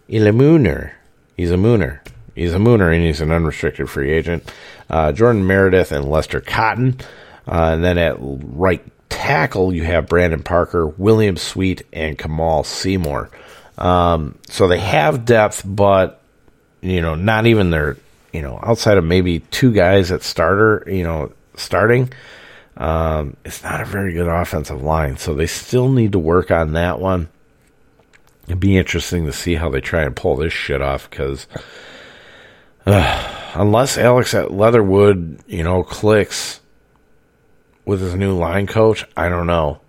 [0.10, 0.91] Elamooner.
[1.36, 2.00] He's a mooner.
[2.36, 4.52] He's a mooner, and he's an unrestricted free agent.
[4.89, 7.00] Uh, Jordan Meredith and Lester Cotton.
[7.48, 13.30] Uh, and then at right tackle, you have Brandon Parker, William Sweet, and Kamaal Seymour.
[13.78, 16.21] Um, so they have depth, but
[16.82, 17.98] you know, not even their
[18.36, 22.12] you know, outside of maybe two guys at starter, you know, starting,
[22.76, 25.15] um, it's not a very good offensive line.
[25.15, 27.30] So they still need to work on that one.
[28.48, 31.48] It'd be interesting to see how they try and pull this shit off because
[32.86, 36.60] uh, unless Alex at Leatherwood, you know, clicks
[37.86, 39.80] with his new line coach, I don't know.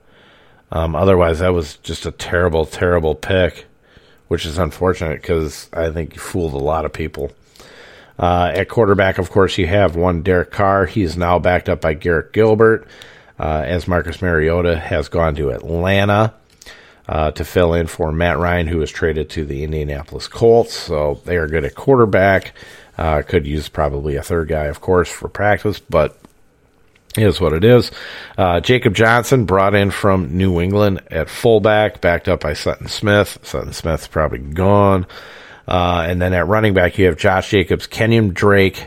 [0.71, 3.67] Um, otherwise, that was just a terrible, terrible pick,
[4.29, 7.33] which is unfortunate because I think you fooled a lot of people.
[8.19, 10.87] Uh, at quarterback, of course, you have one Derek Carr.
[10.87, 12.87] He is now backed up by Garrett Gilbert,
[13.39, 16.33] uh, as Marcus Mariota has gone to Atlanta
[17.09, 20.75] uh, to fill in for Matt Ryan, who was traded to the Indianapolis Colts.
[20.75, 22.55] So they are good at quarterback.
[22.97, 26.19] Uh, could use probably a third guy, of course, for practice, but
[27.17, 27.91] is what it is.
[28.37, 33.39] Uh, Jacob Johnson brought in from New England at fullback, backed up by Sutton Smith.
[33.43, 35.07] Sutton Smith's probably gone.
[35.67, 38.87] Uh, and then at running back, you have Josh Jacobs, Kenyon Drake,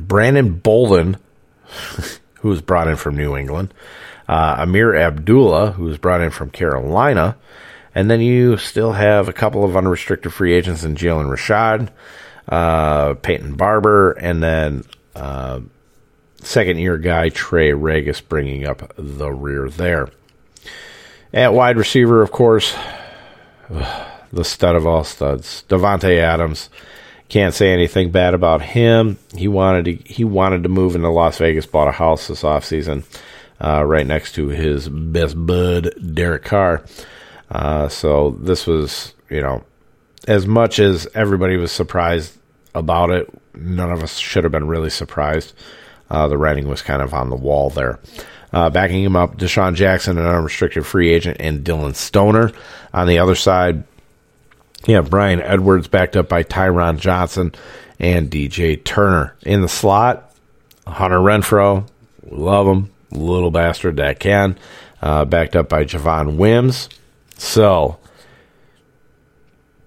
[0.00, 1.16] Brandon Bolden,
[2.40, 3.72] who was brought in from New England,
[4.28, 7.36] uh, Ameer Abdullah, who was brought in from Carolina.
[7.94, 11.92] And then you still have a couple of unrestricted free agents in Jalen Richard,
[12.48, 15.60] uh, Peyton Barber, and then uh,
[16.38, 20.08] second year guy Trey Ragas bringing up the rear there.
[21.32, 22.74] At wide receiver, of course,
[24.34, 26.68] the stud of all studs, Davante Adams.
[27.28, 29.18] Can't say anything bad about him.
[29.34, 33.04] He wanted to he wanted to move into Las Vegas, bought a house this offseason,
[33.60, 36.84] uh, right next to his best bud, Derek Carr.
[37.50, 39.64] Uh, so this was, you know,
[40.28, 42.38] as much as everybody was surprised
[42.74, 45.54] about it, none of us should have been really surprised.
[46.10, 47.98] Uh, the writing was kind of on the wall there.
[48.52, 52.52] Uh, backing him up, DeSean Jackson, an unrestricted free agent, and Dillon Stoner.
[52.92, 53.82] On the other side,
[54.86, 57.52] yeah, Bryan Edwards backed up by Tyron Johnson
[57.98, 59.34] and DJ Turner.
[59.42, 60.32] In the slot,
[60.86, 61.86] Hunter Renfrow.
[62.30, 64.58] love him, little bastard that can,
[65.00, 66.88] uh, backed up by Javon Wims.
[67.36, 67.98] So,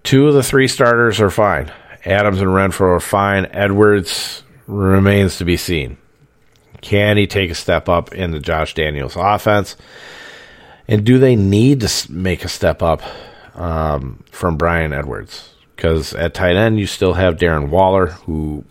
[0.04, 1.72] two of the three starters are fine.
[2.06, 3.48] Adams and Renfrow are fine.
[3.52, 5.98] Edwards remains to be seen.
[6.82, 9.76] Can he take a step up in the Josh Daniels offense?
[10.88, 13.02] And do they need to make a step up
[13.58, 15.54] um, from Bryan Edwards?
[15.76, 18.63] Because at tight end, you still have Darren Waller, who,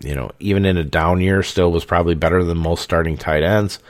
[0.00, 3.42] you know, even in a down year, still was probably better than most starting tight
[3.42, 3.80] ends.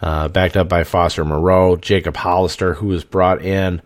[0.00, 3.80] Uh, backed up by Foster Moreau, Jacob Hollister, who was brought in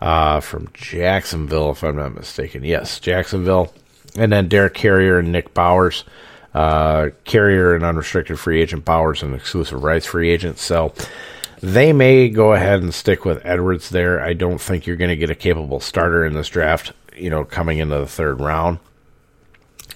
[0.00, 2.64] uh, from Jacksonville, if I'm not mistaken.
[2.64, 3.72] Yes, Jacksonville.
[4.16, 6.04] And then Derek Carrier and Nick Bowers.
[6.54, 10.58] Uh, Carrier an unrestricted free agent, Bowers an exclusive rights free agent.
[10.58, 10.94] So
[11.60, 14.20] they may go ahead and stick with Edwards there.
[14.20, 17.44] I don't think you're going to get a capable starter in this draft, you know,
[17.44, 18.78] coming into the third round.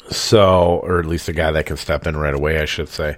[0.08, 3.16] So, or at least a guy that can step in right away, I should say.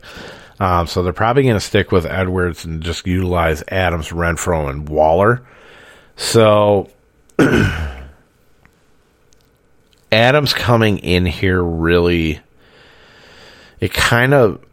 [0.61, 4.89] Um, so they're probably going to stick with Edwards and just utilize Adams, Renfrow, and
[4.89, 5.43] Waller.
[6.17, 6.91] So
[10.13, 12.41] Adams coming in here really
[13.83, 14.65] it kind of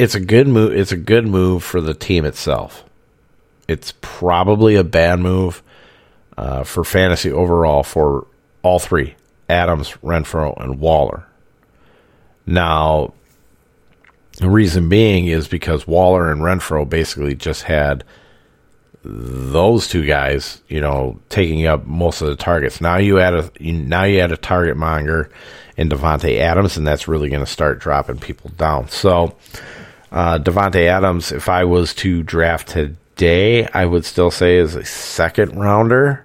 [0.00, 2.84] it's a good move it's a good move for the team itself.
[3.68, 5.62] It's probably a bad move
[6.38, 8.26] uh, for fantasy overall for
[8.62, 9.14] all three
[9.50, 11.26] Adams, Renfrow, and Waller.
[12.46, 13.12] Now,
[14.38, 18.02] the reason being is because Waller and Renfrow basically just had
[19.02, 22.80] those two guys, you know, taking up most of the targets.
[22.80, 25.30] Now you add a now you add a target monger
[25.76, 28.88] in Davante Adams, and that's really going to start dropping people down.
[28.88, 29.36] So
[30.12, 34.84] uh, Davante Adams, if I was to draft today, I would still say is a
[34.84, 36.24] second rounder,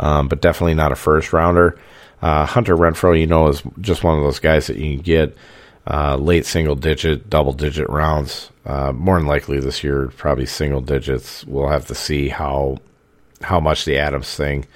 [0.00, 1.78] um, but definitely not a first rounder.
[2.20, 5.36] Uh, Hunter Renfrow, you know, is just one of those guys that you can get
[5.86, 8.50] uh, late single digit, double digit rounds.
[8.66, 11.44] Uh, more than likely this year, probably single digits.
[11.46, 12.78] We'll have to see how
[13.40, 14.66] how much the Adams thing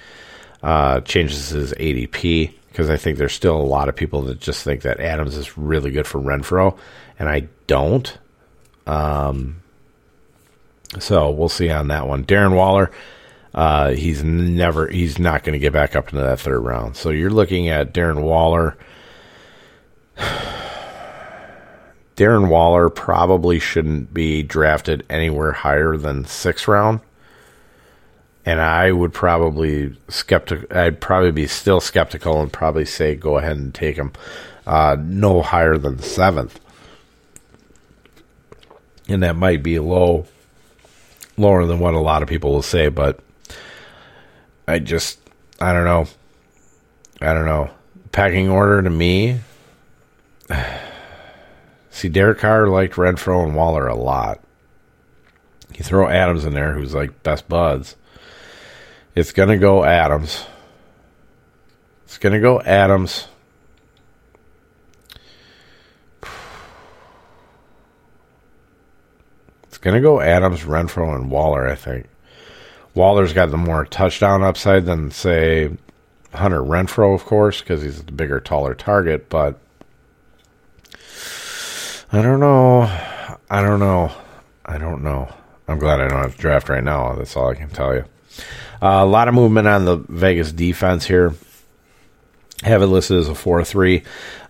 [0.63, 4.63] uh, changes his ADP because I think there's still a lot of people that just
[4.63, 6.75] think that Adams is really good for Renfrow,
[7.19, 8.17] and I don't.
[8.85, 9.61] Um,
[10.99, 12.25] so we'll see on that one.
[12.25, 12.91] Darren Waller,
[13.53, 16.95] uh, he's never, he's not going to get back up into that third round.
[16.95, 18.77] So you're looking at Darren Waller.
[22.15, 26.99] Darren Waller probably shouldn't be drafted anywhere higher than sixth round.
[28.45, 30.71] And I would probably skeptic.
[30.75, 34.11] I'd probably be still skeptical and probably say go ahead and take him
[34.67, 36.59] uh, no higher than seventh.
[39.07, 40.25] And that might be low,
[41.37, 43.19] lower than what a lot of people will say, but
[44.67, 45.19] I just
[45.59, 46.07] I don't know.
[47.21, 47.69] I don't know.
[48.11, 49.39] Packing order to me.
[51.89, 54.39] See, Derek Carr liked Renfrow and Waller a lot.
[55.75, 57.95] You throw Adams in there, who's like best buds.
[59.15, 60.45] It's to go Adams.
[62.05, 63.27] It's to go Adams.
[69.67, 72.07] It's going to go Adams, Renfrow, and Waller, I think.
[72.95, 75.71] Waller's got the more touchdown upside than, say,
[76.33, 79.59] Hunter Renfrow, of course, because he's the bigger, taller target, but
[82.11, 82.83] I don't know.
[83.49, 84.11] I don't know.
[84.65, 85.33] I don't know.
[85.67, 87.13] I'm glad I don't have to draft right now.
[87.15, 88.05] That's all I can tell you.
[88.81, 91.33] Uh, a lot of movement on the Vegas defense here.
[92.61, 94.03] Have it listed as a 4 3.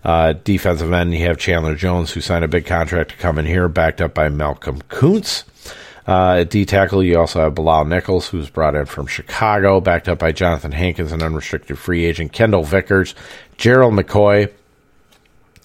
[0.04, 3.46] Uh, defensive end, you have Chandler Jones, who signed a big contract to come in
[3.46, 5.44] here, backed up by Malcolm Koonce.
[6.06, 10.08] Uh, at D tackle, you also have Bilal Nichols, who's brought in from Chicago, backed
[10.08, 13.14] up by Johnathan Hankins, an unrestricted free agent, Kendal Vickers,
[13.56, 14.52] Gerald McCoy,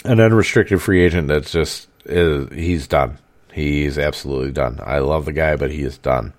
[0.06, 3.18] an unrestricted free agent that's just is, he's done.
[3.52, 4.80] He's absolutely done.
[4.82, 6.34] I love the guy, but he is done.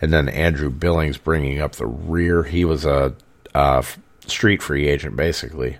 [0.00, 2.44] And then Andrew Billings bringing up the rear.
[2.44, 3.14] He was a,
[3.54, 3.84] a
[4.26, 5.78] street free agent, basically.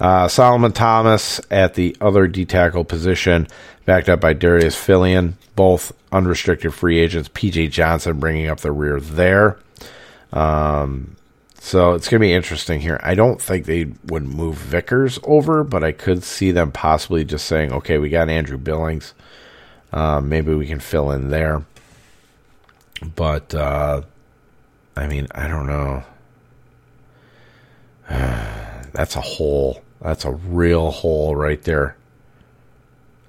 [0.00, 3.46] Uh, Solomon Thomas at the other D tackle position,
[3.84, 7.28] backed up by Darius Philon, both unrestricted free agents.
[7.28, 9.58] PJ Johnson bringing up the rear there.
[10.32, 11.16] Um,
[11.60, 12.98] so it's going to be interesting here.
[13.04, 17.46] I don't think they would move Vickers over, but I could see them possibly just
[17.46, 19.14] saying, okay, we got Andrew Billings.
[19.92, 21.64] Uh, maybe we can fill in there.
[23.14, 24.02] But, uh,
[24.96, 26.02] I mean, I don't know.
[28.92, 29.82] That's a hole.
[30.00, 31.96] That's a real hole right there.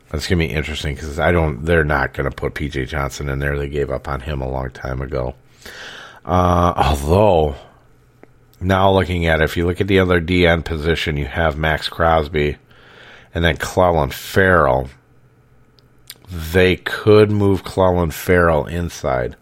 [0.09, 1.65] That's gonna be interesting because I don't.
[1.65, 3.57] They're not gonna put PJ Johnson in there.
[3.57, 5.35] They gave up on him a long time ago.
[6.25, 7.55] Uh, although
[8.59, 11.89] now looking at it, if you look at the other DN position, you have Maxx
[11.89, 12.57] Crosby
[13.33, 14.89] and then Clelin Ferrell.
[16.29, 19.35] They could move Clelin Ferrell inside.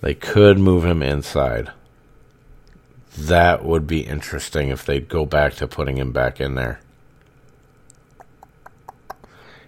[0.00, 1.70] They could move him inside.
[3.16, 6.80] That would be interesting if they go back to putting him back in there.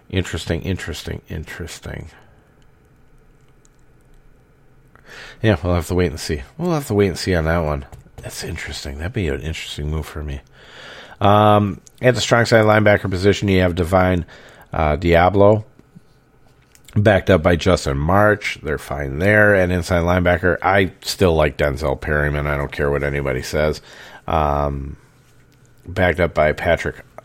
[0.09, 2.09] Interesting, interesting, interesting.
[5.41, 6.43] Yeah, we'll have to wait and see.
[6.57, 7.85] We'll have to wait and see on that one.
[8.17, 8.97] That's interesting.
[8.97, 10.41] That'd be an interesting move for me.
[11.21, 14.25] Um, at the strong side linebacker position, you have Divine
[14.73, 15.65] uh, Deablo,
[17.01, 18.59] backed up by Justin March.
[18.61, 19.55] They're fine there.
[19.55, 22.47] And inside linebacker, I still like Denzel Perryman.
[22.47, 23.81] I don't care what anybody says.
[24.27, 24.97] Um,
[25.87, 26.97] backed up by Patrick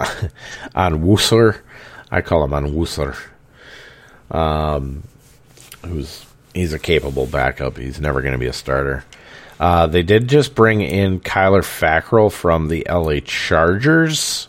[0.75, 1.61] on Woosler.
[2.11, 3.19] I call him on Woosler.
[4.31, 5.03] Um,
[5.85, 7.77] who's he's a capable backup.
[7.77, 9.05] He's never going to be a starter.
[9.61, 14.49] Uh, they did just bring in Kyler Fackrell from the LA Chargers.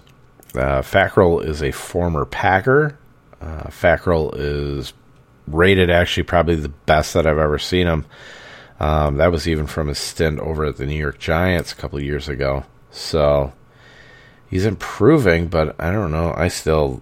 [0.56, 2.98] Uh, Fackrell is a former Packer.
[3.42, 4.94] Uh, Fackrell is
[5.48, 8.06] rated actually probably the best that I've ever seen him.
[8.80, 12.02] Um, that was even from his stint over at the New York Giants a couple
[12.02, 12.66] years ago.
[12.92, 13.54] So
[14.50, 16.34] he's improving, but I don't know.
[16.36, 17.02] I still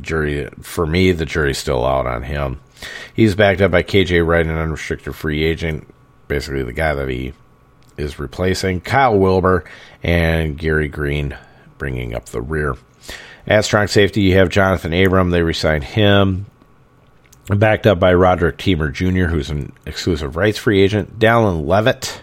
[0.00, 2.60] jury for me the jury's still out on him.
[3.14, 5.86] He's backed up by KJ Wright, an unrestricted free agent,
[6.28, 7.32] basically the guy that he
[7.96, 8.80] is replacing.
[8.80, 9.64] Kyle Wilber
[10.02, 11.36] and Gary Green
[11.78, 12.76] bringing up the rear.
[13.46, 15.30] At strong safety, you have Johnathan Abram.
[15.30, 16.46] They resigned him
[17.48, 22.22] backed up by Roderick Teamer Jr., who's an exclusive rights free agent, Dallin Leavitt,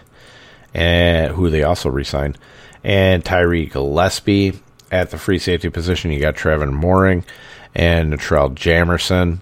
[0.72, 2.38] and who they also re-signed,
[2.84, 4.60] and Tyree Gillespie.
[4.90, 7.24] At the free safety position, you got Trevon Moehrig
[7.74, 9.40] and Natrell Jamerson.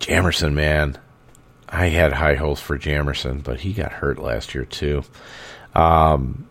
[0.00, 0.98] Jamerson, man,
[1.68, 5.04] I had high hopes for Jamerson, but he got hurt last year too.
[5.72, 6.46] Um,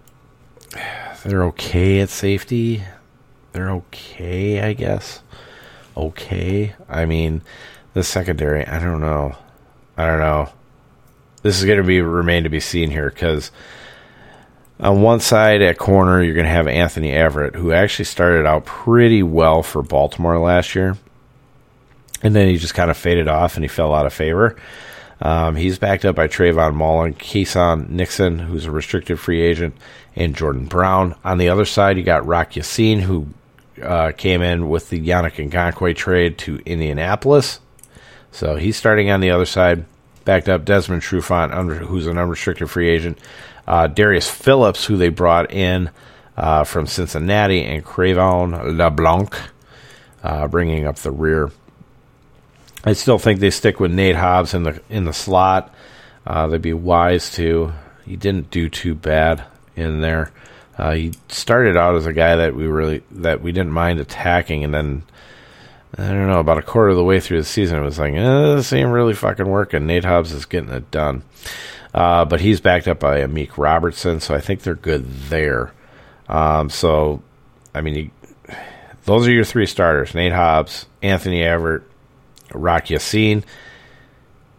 [1.25, 2.83] they're okay at safety.
[3.51, 5.21] They're okay, I guess.
[5.97, 6.73] Okay.
[6.87, 7.41] I mean,
[7.95, 9.35] the secondary, I don't know.
[9.97, 10.49] I don't know.
[11.41, 13.51] This is going to be remain to be seen here because
[14.79, 18.65] on one side at corner you're going to have Anthony Averett, who actually started out
[18.65, 20.97] pretty well for Baltimore last year,
[22.21, 24.57] and then he just kind of faded off and he fell out of favor.
[25.21, 29.73] Um, he's backed up by Trayvon Mullen, Keisean Nixon, who's a restricted free agent,
[30.17, 31.15] and Jordan Brown.
[31.23, 33.27] On the other side, you got Rock Ya-Sin, who
[33.81, 37.61] uh, came in with the Yannick Ngakoue trade to Indianapolis.
[38.35, 39.85] So he's starting on the other side,
[40.25, 41.53] backed up Desmond Trufant,
[41.85, 43.17] who's an unrestricted free agent.
[43.65, 45.89] Uh, Darius Phillips, who they brought in
[46.35, 49.33] uh, from Cincinnati, and Cre'Von LeBlanc,
[50.21, 51.49] uh, bringing up the rear.
[52.83, 55.73] I still think they stick with Nate Hobbs in the in the slot.
[56.27, 57.71] Uh, they'd be wise to.
[58.05, 59.45] He didn't do too bad
[59.77, 60.33] in there.
[60.77, 64.65] Uh, he started out as a guy that we really that we didn't mind attacking,
[64.65, 65.03] and then
[65.97, 68.13] I don't know, about a quarter of the way through the season, it was like,
[68.13, 69.85] eh, this ain't really fucking working.
[69.85, 71.23] Nate Hobbs is getting it done.
[71.93, 75.71] Uh, but he's backed up by Amik Robertson, so I think they're good there.
[76.27, 77.21] Um, so,
[77.73, 78.11] I mean, you,
[79.05, 81.83] those are your three starters Nate Hobbs, Anthony Averett,
[82.53, 83.45] Rock Ya-Sin.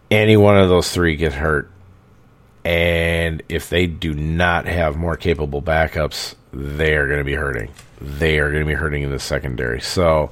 [0.09, 1.69] Any one of those three get hurt.
[2.65, 7.69] And if they do not have more capable backups, they are going to be hurting.
[8.01, 9.79] They are going to be hurting in the secondary.
[9.79, 10.31] So,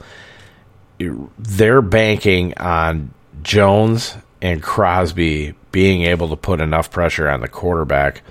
[1.37, 8.21] they're banking on Jones and Crosby being able to put enough pressure on the quarterback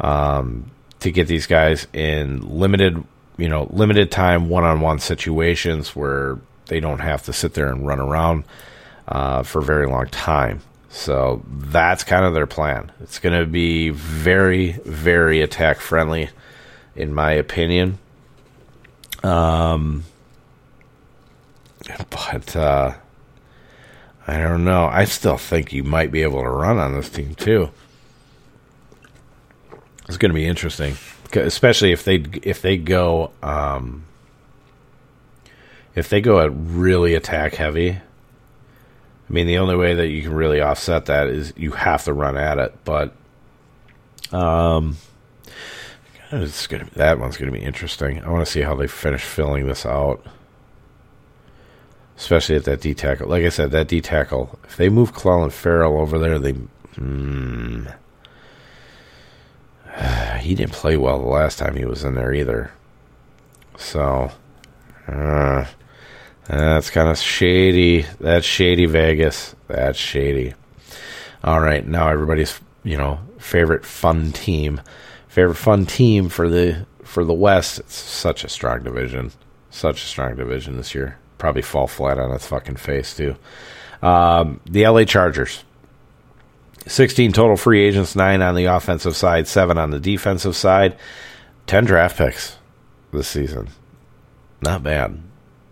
[0.00, 3.02] um, to get these guys in limited,
[3.36, 8.00] you know, limited time one-on-one situations where they don't have to sit there and run
[8.00, 8.44] around
[9.08, 10.60] uh, for a very long time.
[10.88, 12.92] So that's kind of their plan.
[13.00, 16.30] It's going to be very, very attack friendly,
[16.94, 17.98] in my opinion.
[19.24, 20.04] Um,
[22.10, 22.94] but uh,
[24.26, 24.86] I don't know.
[24.86, 27.70] I still think you might be able to run on this team too.
[30.06, 30.96] It's going to be interesting
[31.36, 34.04] especially if they if they go um,
[35.94, 37.90] if they go at really attack heavy.
[37.90, 42.12] I mean, the only way that you can really offset that is you have to
[42.12, 42.74] run at it.
[42.84, 43.14] But
[44.32, 44.98] um,
[46.30, 48.22] it's gonna that one's gonna be interesting.
[48.22, 50.24] I want to see how they finish filling this out,
[52.16, 53.28] especially at that D tackle.
[53.28, 54.58] Like I said, that D tackle.
[54.64, 56.52] If they move Clelin Ferrell over there, they.
[56.96, 57.86] Hmm,
[60.40, 62.72] he didn't play well the last time he was in there either.
[63.76, 64.30] So,
[65.08, 65.66] uh,
[66.46, 68.06] that's kind of shady.
[68.20, 69.54] That's shady, Vegas.
[69.66, 70.54] That's shady.
[71.42, 74.80] All right, now everybody's you know favorite fun team,
[75.28, 77.80] favorite fun team for the for the West.
[77.80, 79.32] It's such a strong division,
[79.70, 81.18] such a strong division this year.
[81.38, 83.36] Probably fall flat on its fucking face too.
[84.02, 85.64] Um, the LA Chargers.
[86.86, 90.96] 16 total free agents, 9 on the offensive side, 7 on the defensive side,
[91.66, 92.58] 10 draft picks
[93.10, 93.68] this season.
[94.60, 95.18] Not bad.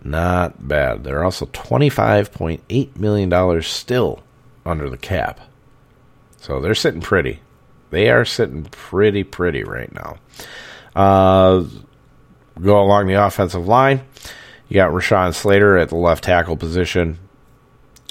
[0.03, 1.03] Not bad.
[1.03, 4.23] They're also $25.8 million still
[4.65, 5.39] under the cap.
[6.37, 7.39] So they're sitting pretty.
[7.89, 10.17] They are sitting pretty, pretty right now.
[10.95, 11.65] Uh,
[12.59, 14.01] go along the offensive line.
[14.73, 17.19] You got Rashawn Slater at the left tackle position.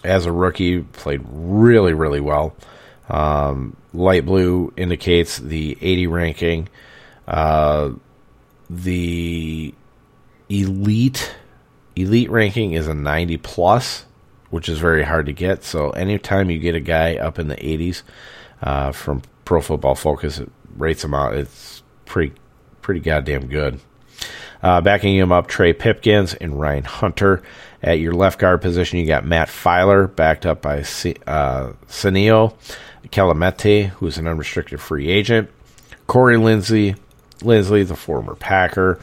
[0.04, 2.54] As a rookie, played really, really well.
[3.08, 6.68] Um, light blue indicates the 80 ranking.
[7.26, 7.94] Uh,
[8.70, 9.74] the
[10.48, 11.34] elite
[11.96, 14.04] elite ranking is a 90 plus,
[14.50, 15.64] which is very hard to get.
[15.64, 18.04] So anytime you get a guy up in the 80s
[18.62, 21.34] uh, from Pro Football Focus, it rates him out.
[21.34, 22.34] It's pretty
[22.82, 23.80] pretty goddamn good.
[24.62, 27.42] Uh, backing him up, Trey Pipkins and Ryan Hunter.
[27.82, 33.86] At your left guard position, you got Matt Feiler, backed up by C- uh, Kelemete,
[33.88, 35.50] who's an unrestricted free agent.
[36.06, 36.96] Corey Linsley,
[37.40, 39.00] Linsley, the former Packer,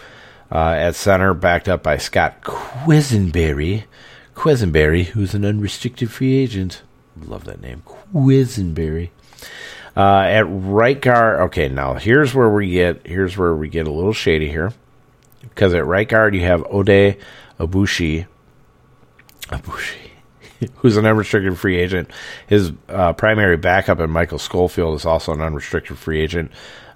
[0.52, 3.84] uh, at center, backed up by Scott Quisenberry.
[4.36, 6.82] Quisenberry, who's an unrestricted free agent.
[7.26, 9.10] Love that name, Quisenberry.
[9.98, 13.92] Uh, at right guard, okay, now here's where we get here's where we get a
[13.92, 14.72] little shady here,
[15.50, 17.20] because at right guard you have Oday
[17.60, 18.26] Aboushi.
[19.48, 20.10] Aboushi,
[20.76, 22.10] who's an unrestricted free agent.
[22.48, 26.52] His uh, primary backup in Michael Schofield is also an unrestricted free agent,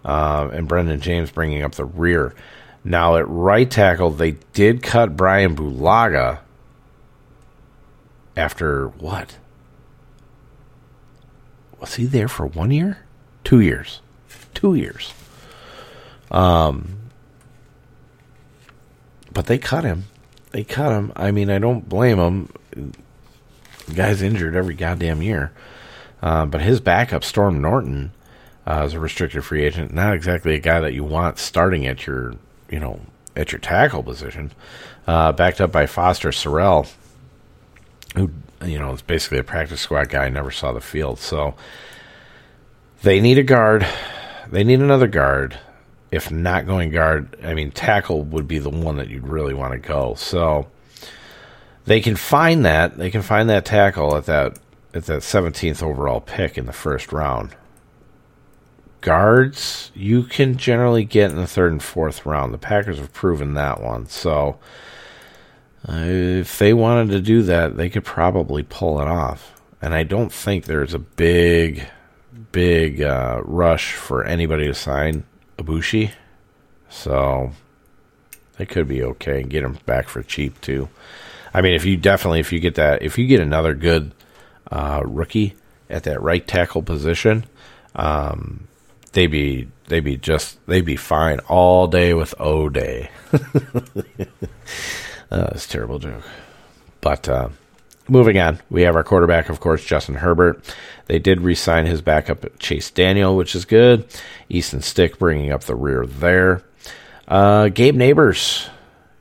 [0.05, 2.33] uh, and Brenden Jaimes bringing up the rear.
[2.83, 6.39] Now at right tackle, they did cut Bryan Bulaga
[8.35, 9.37] after what?
[11.79, 13.05] Was he there for one year?
[13.43, 14.01] Two years.
[14.53, 15.13] Two years.
[16.31, 17.02] Um,
[19.33, 20.05] but they cut him.
[20.51, 21.11] They cut him.
[21.15, 22.53] I mean, I don't blame him.
[23.87, 25.51] The guy's injured every goddamn year.
[26.21, 28.11] Uh, but his backup, Storm Norton,
[28.65, 29.93] uh, is a restricted free agent.
[29.93, 32.35] Not exactly a guy that you want starting at your,
[32.69, 32.99] you know,
[33.35, 34.51] at your tackle position.
[35.05, 36.89] Uh, backed up by Foster Sarell,
[38.15, 38.31] who
[38.63, 40.29] you know is basically a practice squad guy.
[40.29, 41.55] Never saw the field, so
[43.01, 43.85] they need a guard.
[44.49, 45.59] They need another guard.
[46.13, 49.71] If not going guard, I mean tackle would be the one that you'd really want
[49.73, 50.13] to go.
[50.13, 50.67] So
[51.85, 52.97] they can find that.
[52.97, 54.59] They can find that tackle at that
[54.93, 57.55] at that 17th overall pick in the first round.
[59.01, 62.53] Guards, you can generally get in the third and fourth round.
[62.53, 64.07] The Packers have proven that one.
[64.07, 64.59] So
[65.89, 69.59] uh, if they wanted to do that, they could probably pull it off.
[69.81, 71.87] And I don't think there's a big,
[72.51, 75.23] big uh, rush for anybody to sign
[75.63, 76.11] Aboushi.
[76.89, 77.51] So
[78.57, 80.89] they could be okay and get him back for cheap too.
[81.53, 84.11] I mean, if you definitely if you get that if you get another good
[84.71, 85.55] uh, rookie
[85.89, 87.45] at that right tackle position,
[87.95, 88.67] um,
[89.13, 93.09] they be they be just they be fine all day with O day.
[95.29, 96.23] That's a terrible joke.
[97.01, 97.49] But uh,
[98.07, 100.63] moving on, we have our quarterback, of course, Justin Herbert.
[101.05, 104.05] They did re-sign his backup, Chase Daniel, which is good.
[104.49, 106.63] Easton Stick bringing up the rear there.
[107.27, 108.69] Uh, Gabe Nabers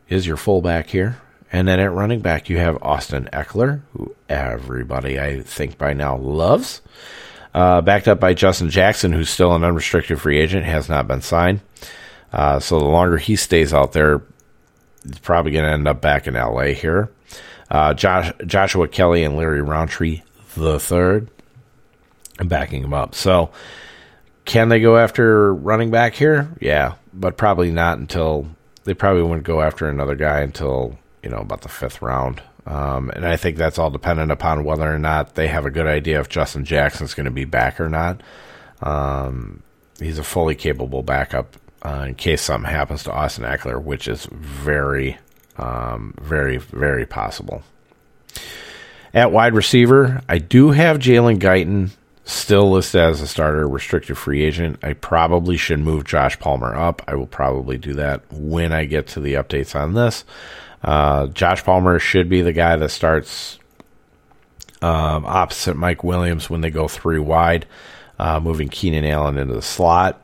[0.09, 1.21] is your fullback here.
[1.53, 6.17] And then at running back, you have Austin Ekeler, who everybody, I think, by now
[6.17, 6.81] loves.
[7.53, 11.21] Uh, backed up by Justin Jackson, who's still an unrestricted free agent, has not been
[11.21, 11.61] signed.
[12.33, 14.23] Uh, so the longer he stays out there,
[15.05, 17.11] he's probably going to end up back in LA here.
[17.73, 20.21] Uh, Josh, Joshua Kelly and Larry Rountree
[20.55, 21.31] the third,
[22.39, 23.15] backing him up.
[23.15, 23.51] So,
[24.45, 26.55] can they go after running back here?
[26.61, 28.47] Yeah, but probably not until
[28.85, 32.43] they probably wouldn't go after another guy until you know about the fifth round.
[32.67, 35.87] Um, and I think that's all dependent upon whether or not they have a good
[35.87, 38.21] idea if Justin Jackson's going to be back or not.
[38.83, 39.63] Um,
[39.99, 44.27] he's a fully capable backup uh, in case something happens to Austin Ekeler, which is
[44.31, 45.19] very,
[45.63, 47.63] um, very, very possible.
[49.15, 51.91] At wide receiver, I do have Jalen Guyton
[52.25, 54.79] still listed as a starter, restricted free agent.
[54.83, 57.03] I probably should move Josh Palmer up.
[57.07, 60.25] I will probably do that when I get to the updates on this.
[60.83, 63.59] Uh, Josh Palmer should be the guy that starts
[64.81, 67.67] um, opposite Mike Williams when they go three wide,
[68.19, 70.21] uh, moving Keenan Allen into the slot.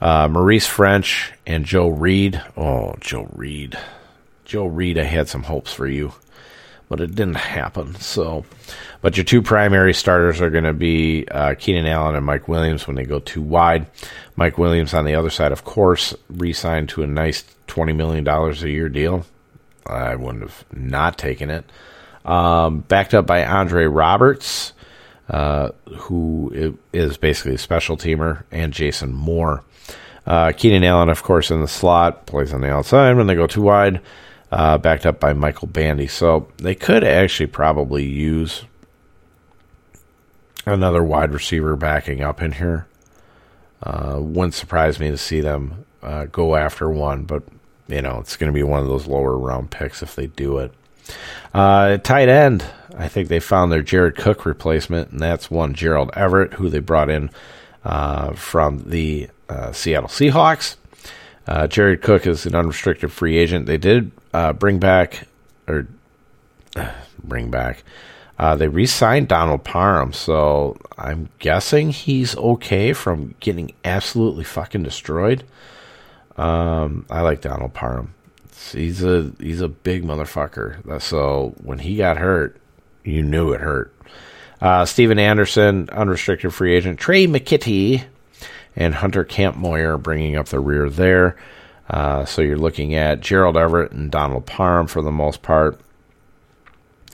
[0.00, 2.42] Uh, Maurice Ffrench and Joe Reed.
[2.56, 3.78] Oh, Joe Reed.
[4.52, 6.12] Joe Reed, I had some hopes for you,
[6.90, 7.94] but it didn't happen.
[7.94, 8.44] So,
[9.00, 12.86] but your two primary starters are going to be uh, Keenan Allen and Mike Williams
[12.86, 13.86] when they go too wide.
[14.36, 18.28] Mike Williams on the other side, of course, re signed to a nice $20 million
[18.28, 19.24] a year deal.
[19.86, 21.64] I wouldn't have not taken it.
[22.26, 24.74] Um, backed up by Andre Roberts,
[25.30, 29.64] uh, who is basically a special teamer, and Jason Moore.
[30.26, 33.46] Uh, Keenan Allen, of course, in the slot, plays on the outside when they go
[33.46, 34.02] too wide,
[34.52, 36.06] uh, backed up by Michael Bandy.
[36.06, 38.64] So they could actually probably use
[40.66, 42.86] another wide receiver backing up in here.
[43.82, 47.42] Uh, wouldn't surprise me to see them uh, go after one, but
[47.88, 50.58] you know it's going to be one of those lower round picks if they do
[50.58, 50.72] it.
[51.52, 52.64] Uh, tight end,
[52.96, 56.78] I think they found their Jared Cook replacement, and that's one Gerald Everett, who they
[56.78, 57.30] brought in
[57.84, 60.76] uh, from the uh, Seattle Seahawks.
[61.46, 63.66] Uh, Jared Cook is an unrestricted free agent.
[63.66, 65.26] They did uh, bring back,
[65.66, 65.88] or
[67.24, 67.82] bring back,
[68.38, 74.82] uh, they re signed Donald Parham, so I'm guessing he's okay from getting absolutely fucking
[74.82, 75.44] destroyed.
[76.36, 78.14] Um, I like Donald Parham
[78.70, 81.00] he's a he's a big motherfucker.
[81.00, 82.56] So when he got hurt,
[83.04, 83.94] you knew it hurt.
[84.60, 87.00] Uh, Stephen Anderson, unrestricted free agent.
[87.00, 88.04] Trey McKitty
[88.76, 91.36] and Hunter Kampmoyer bringing up the rear there.
[91.88, 95.78] Uh, so you're looking at Gerald Everett and Donald Parham for the most part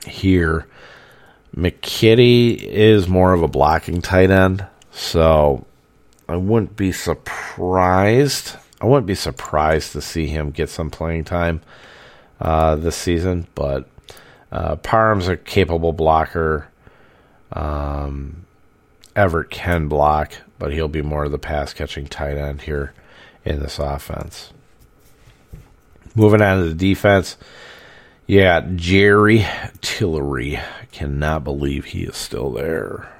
[0.05, 0.67] here.
[1.55, 5.65] McKitty is more of a blocking tight end, so
[6.27, 11.61] I wouldn't be surprised I wouldn't be surprised to see him get some playing time
[12.39, 13.47] uh, this season.
[13.55, 13.89] But
[14.51, 16.69] uh, Parham's a capable blocker.
[17.51, 18.45] Um,
[19.15, 22.93] Everett can block, but he'll be more of the pass catching tight end here
[23.43, 24.53] in this offense.
[26.13, 27.37] Moving on to the defense.
[28.27, 29.45] Yeah, Jerry
[29.81, 30.59] Tillery.
[30.91, 33.11] Cannot believe he is still there.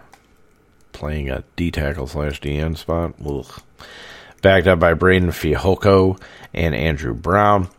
[0.92, 3.16] Playing a D tackle slash DN spot.
[3.26, 3.62] Ugh
[4.42, 6.20] backed up by Breiden Fehoko
[6.54, 7.70] and Andrew Brown.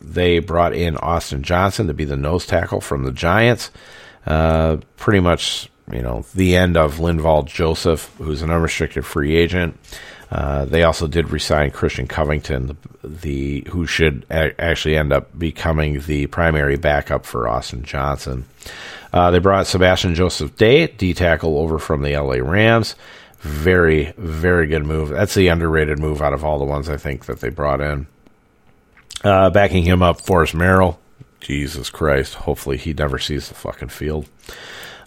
[0.00, 3.70] They brought in Austin Johnson to be the nose tackle from the Giants.
[4.26, 9.78] Uh, pretty much, you know, the end of Linval Joseph, who's an unrestricted free agent.
[10.30, 15.38] Uh, they also did resign Christian Covington, the, the who should a- actually end up
[15.38, 18.46] becoming the primary backup for Austin Johnson.
[19.12, 22.96] Uh, they brought Sebastian Joseph Day, D tackle, over from the LA Rams.
[23.40, 25.10] Very, very good move.
[25.10, 28.06] That's the underrated move out of all the ones I think that they brought in.
[29.22, 30.98] Uh, backing him up, Forrest Merrill.
[31.40, 32.34] Jesus Christ.
[32.34, 34.26] Hopefully he never sees the fucking field.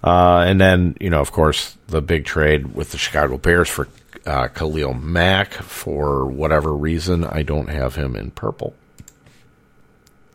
[0.04, 3.88] Uh, and then, you know, of course, the big trade with the Chicago Bears for
[4.26, 5.54] uh, Khalil Mack.
[5.54, 8.76] For whatever reason, I don't have him in purple.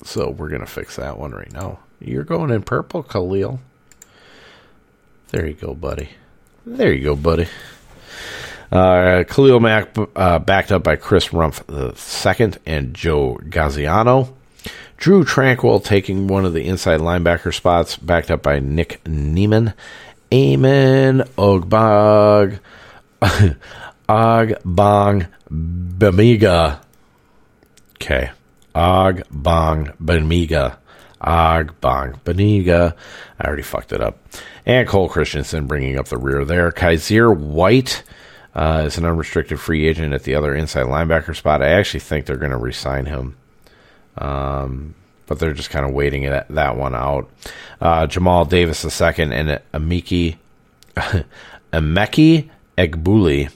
[0.05, 1.79] So we're going to fix that one right now.
[2.01, 3.61] You're going in purple, Khalil.
[5.31, 6.11] There you go, buddy.
[6.67, 7.47] There you go, buddy.
[8.71, 14.35] Uh, Khalil Mack uh, backed up by Chris Rumph II and Joe Gaziano.
[15.03, 19.75] Drue Tranquill taking one of the inside linebacker spots, backed up by Nick Niemann.
[20.33, 22.61] Amen Ogbog
[24.09, 26.79] Ogbong Bamiga.
[27.97, 28.31] Okay.
[28.77, 30.77] Ogbong Bamiga.
[31.21, 32.95] Ogbong Bamiga.
[33.41, 34.19] I already fucked it up.
[34.65, 36.71] And Cole Christensen bringing up the rear there.
[36.71, 38.05] Kyzir White
[38.55, 41.61] uh, is an unrestricted free agent at the other inside linebacker spot.
[41.61, 43.37] I actually think they're going to resign him.
[44.19, 44.95] Um,
[45.27, 47.31] but they're just kind of waiting that, that one out.
[47.81, 50.37] Uh, Jamal Davis II and Amiki
[51.73, 53.51] Emeka Egbule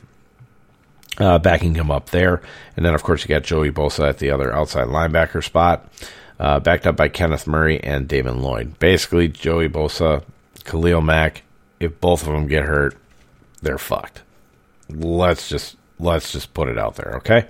[1.18, 2.42] uh, backing him up there.
[2.76, 5.86] And then, of course, you got Joey Bosa at the other outside linebacker spot,
[6.38, 8.78] uh, backed up by Kenneth Murray and Damon Lloyd.
[8.78, 10.24] Basically, Joey Bosa,
[10.64, 11.42] Khalil Mack,
[11.80, 12.96] if both of them get hurt,
[13.62, 14.22] they're fucked.
[14.88, 17.48] Let's just let's just put it out there, okay?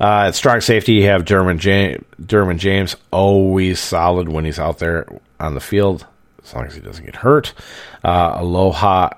[0.00, 4.78] Uh, at strong safety, you have Derwin James, Derwin James, always solid when he's out
[4.78, 5.06] there
[5.40, 6.06] on the field,
[6.44, 7.54] as long as he doesn't get hurt.
[8.04, 9.10] Uh, Aloha,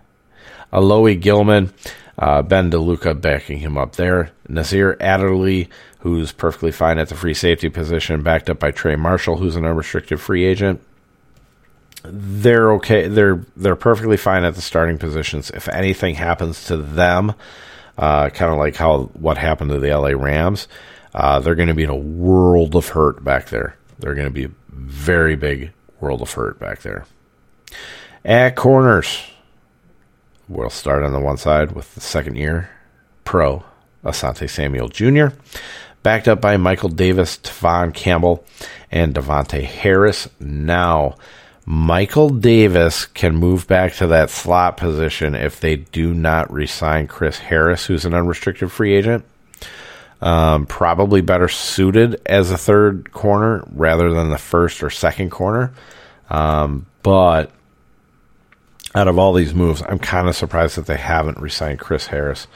[0.72, 1.72] Alohi Gilman,
[2.18, 4.30] Uh, ben DeLuca backing him up there.
[4.48, 5.68] Nasir Adderley,
[6.00, 9.64] who's perfectly fine at the free safety position, backed up by Trey Marshall, who's an
[9.64, 10.80] unrestricted free agent.
[12.02, 13.06] They're okay.
[13.06, 15.50] They're they're perfectly fine at the starting positions.
[15.50, 17.34] If anything happens to them,
[17.98, 20.68] uh, kind of like how what happened to the LA Rams,
[21.14, 23.76] uh, they're going to be in a world of hurt back there.
[23.98, 27.04] They're going to be a very big world of hurt back there.
[28.24, 29.20] At corners,
[30.48, 32.70] we'll start on the one side with the second year
[33.24, 33.64] pro
[34.04, 35.36] Asante Samuel Jr.,
[36.02, 38.44] backed up by Michael Davis, Tevaughn Campbell,
[38.90, 40.28] and Davontae Harris.
[40.40, 41.16] Now,
[41.70, 47.36] Michael Davis can move back to that slot position if they do not resign Chris
[47.36, 49.22] Harris, who's an unrestricted free agent.
[50.22, 55.74] Um, probably better suited as a third corner rather than the first or second corner.
[56.30, 57.50] Um, but
[58.94, 62.46] out of all these moves, I'm kind of surprised that they haven't re-signed Chris Harris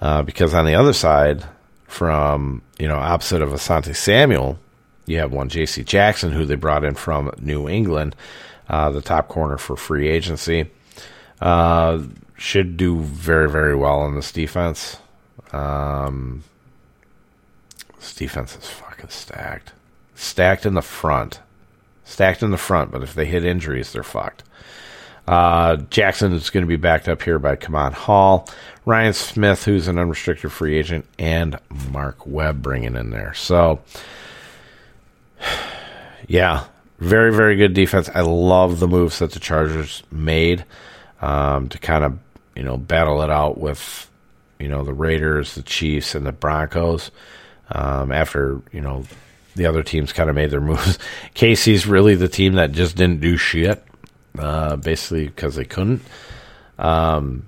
[0.00, 1.44] uh, because on the other side,
[1.88, 4.56] from you know opposite of Asante Samuel,
[5.06, 5.82] you have one J.C.
[5.82, 8.14] Jackson who they brought in from New England,
[8.72, 10.68] uh, the top corner for free agency.
[11.40, 12.02] Uh,
[12.36, 14.96] should do very very well in this defense.
[15.52, 16.42] Um,
[18.00, 19.72] this defense is fucking stacked.
[20.16, 21.40] Stacked in the front.
[22.04, 24.42] Stacked in the front, but if they hit injuries, they're fucked.
[25.26, 28.48] Uh, Jackson is going to be backed up here by Kaman Hall,
[28.84, 31.58] Ryan Smith, who's an unrestricted free agent, and
[31.90, 33.32] Mark Webb bringing in there.
[33.34, 33.80] So,
[36.26, 36.64] yeah,
[37.02, 38.08] very, very good defense.
[38.14, 40.64] I love the moves that the Chargers made
[41.20, 42.18] um, to kind of,
[42.54, 44.10] you know, battle it out with,
[44.58, 47.10] you know, the Raiders, the Chiefs, and the Broncos
[47.72, 49.04] um, after you know
[49.56, 50.98] the other teams kind of made their moves.
[51.34, 53.84] KC's really the team that just didn't do shit,
[54.38, 56.02] uh, basically because they couldn't.
[56.78, 57.46] Um,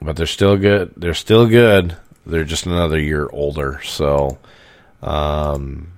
[0.00, 0.92] but they're still good.
[0.96, 1.96] They're still good.
[2.26, 3.80] They're just another year older.
[3.84, 4.38] So,
[5.02, 5.88] um,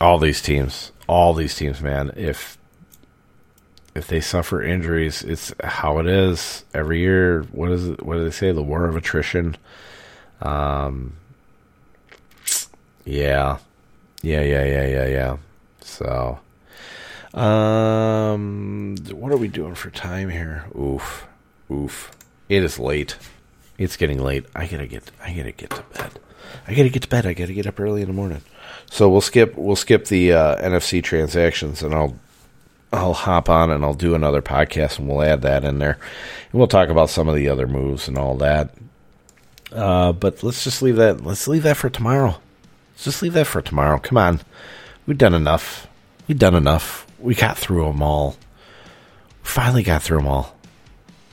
[0.00, 2.56] all these teams, all these teams, man, if
[3.94, 7.42] if they suffer injuries, it's how it is every year.
[7.50, 8.04] What is it?
[8.04, 8.52] What do they say?
[8.52, 9.56] The war of attrition.
[10.40, 11.14] Um,
[13.04, 13.58] yeah.
[14.22, 15.36] Yeah, yeah, yeah, yeah, yeah.
[15.80, 16.38] So
[17.34, 20.66] um what are we doing for time here?
[20.78, 21.26] Oof.
[21.70, 22.10] Oof.
[22.48, 23.16] It is late.
[23.78, 24.44] It's getting late.
[24.54, 26.18] I gotta get I gotta get to bed.
[26.66, 27.26] I gotta get to bed.
[27.26, 28.42] I gotta get up early in the morning.
[28.90, 32.16] So we'll skip we'll skip the uh, NFC transactions and I'll
[32.92, 35.98] I'll hop on and I'll do another podcast and we'll add that in there.
[36.50, 38.74] And we'll talk about some of the other moves and all that.
[39.70, 42.36] Uh, but let's just leave that let's leave that for tomorrow.
[42.94, 43.98] Let's Just leave that for tomorrow.
[43.98, 44.40] Come on.
[45.06, 45.86] We've done enough.
[46.26, 47.06] We've done enough.
[47.20, 48.36] We got through them all.
[49.42, 50.56] Finally got through them all.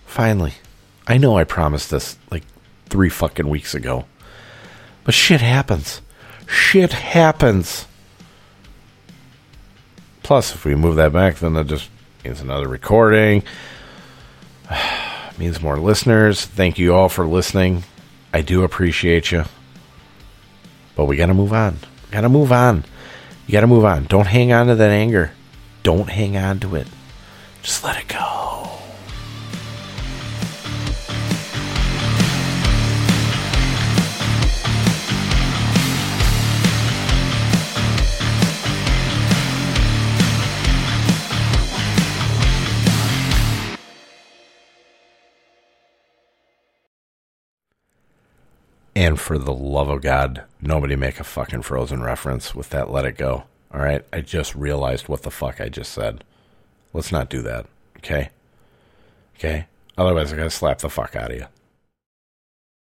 [0.06, 0.54] Finally.
[1.08, 2.43] I know I promised this like
[2.88, 4.06] three fucking weeks ago.
[5.03, 6.01] But shit happens.
[6.47, 7.88] Shit happens.
[10.24, 11.89] Plus, if we move that back, then that just
[12.24, 13.43] means another recording.
[15.38, 16.43] means more listeners.
[16.43, 17.84] Thank you all for listening.
[18.34, 19.45] I do appreciate you.
[20.95, 21.78] But we got to move on.
[22.06, 22.84] We got to move on.
[23.45, 24.06] You got to move on.
[24.06, 25.32] Don't hang on to that anger.
[25.84, 26.88] Don't hang on to it.
[27.62, 28.75] Just let it go.
[48.96, 53.06] And for the love of God, nobody make a fucking Frozen reference with that let
[53.06, 53.43] it go.
[53.74, 54.06] All right?
[54.14, 56.24] I just realized what the fuck I just said.
[56.93, 57.66] Let's not do that.
[57.98, 58.30] Okay?
[59.38, 59.66] Okay?
[59.98, 61.46] Otherwise, I gotta slap the fuck out of you.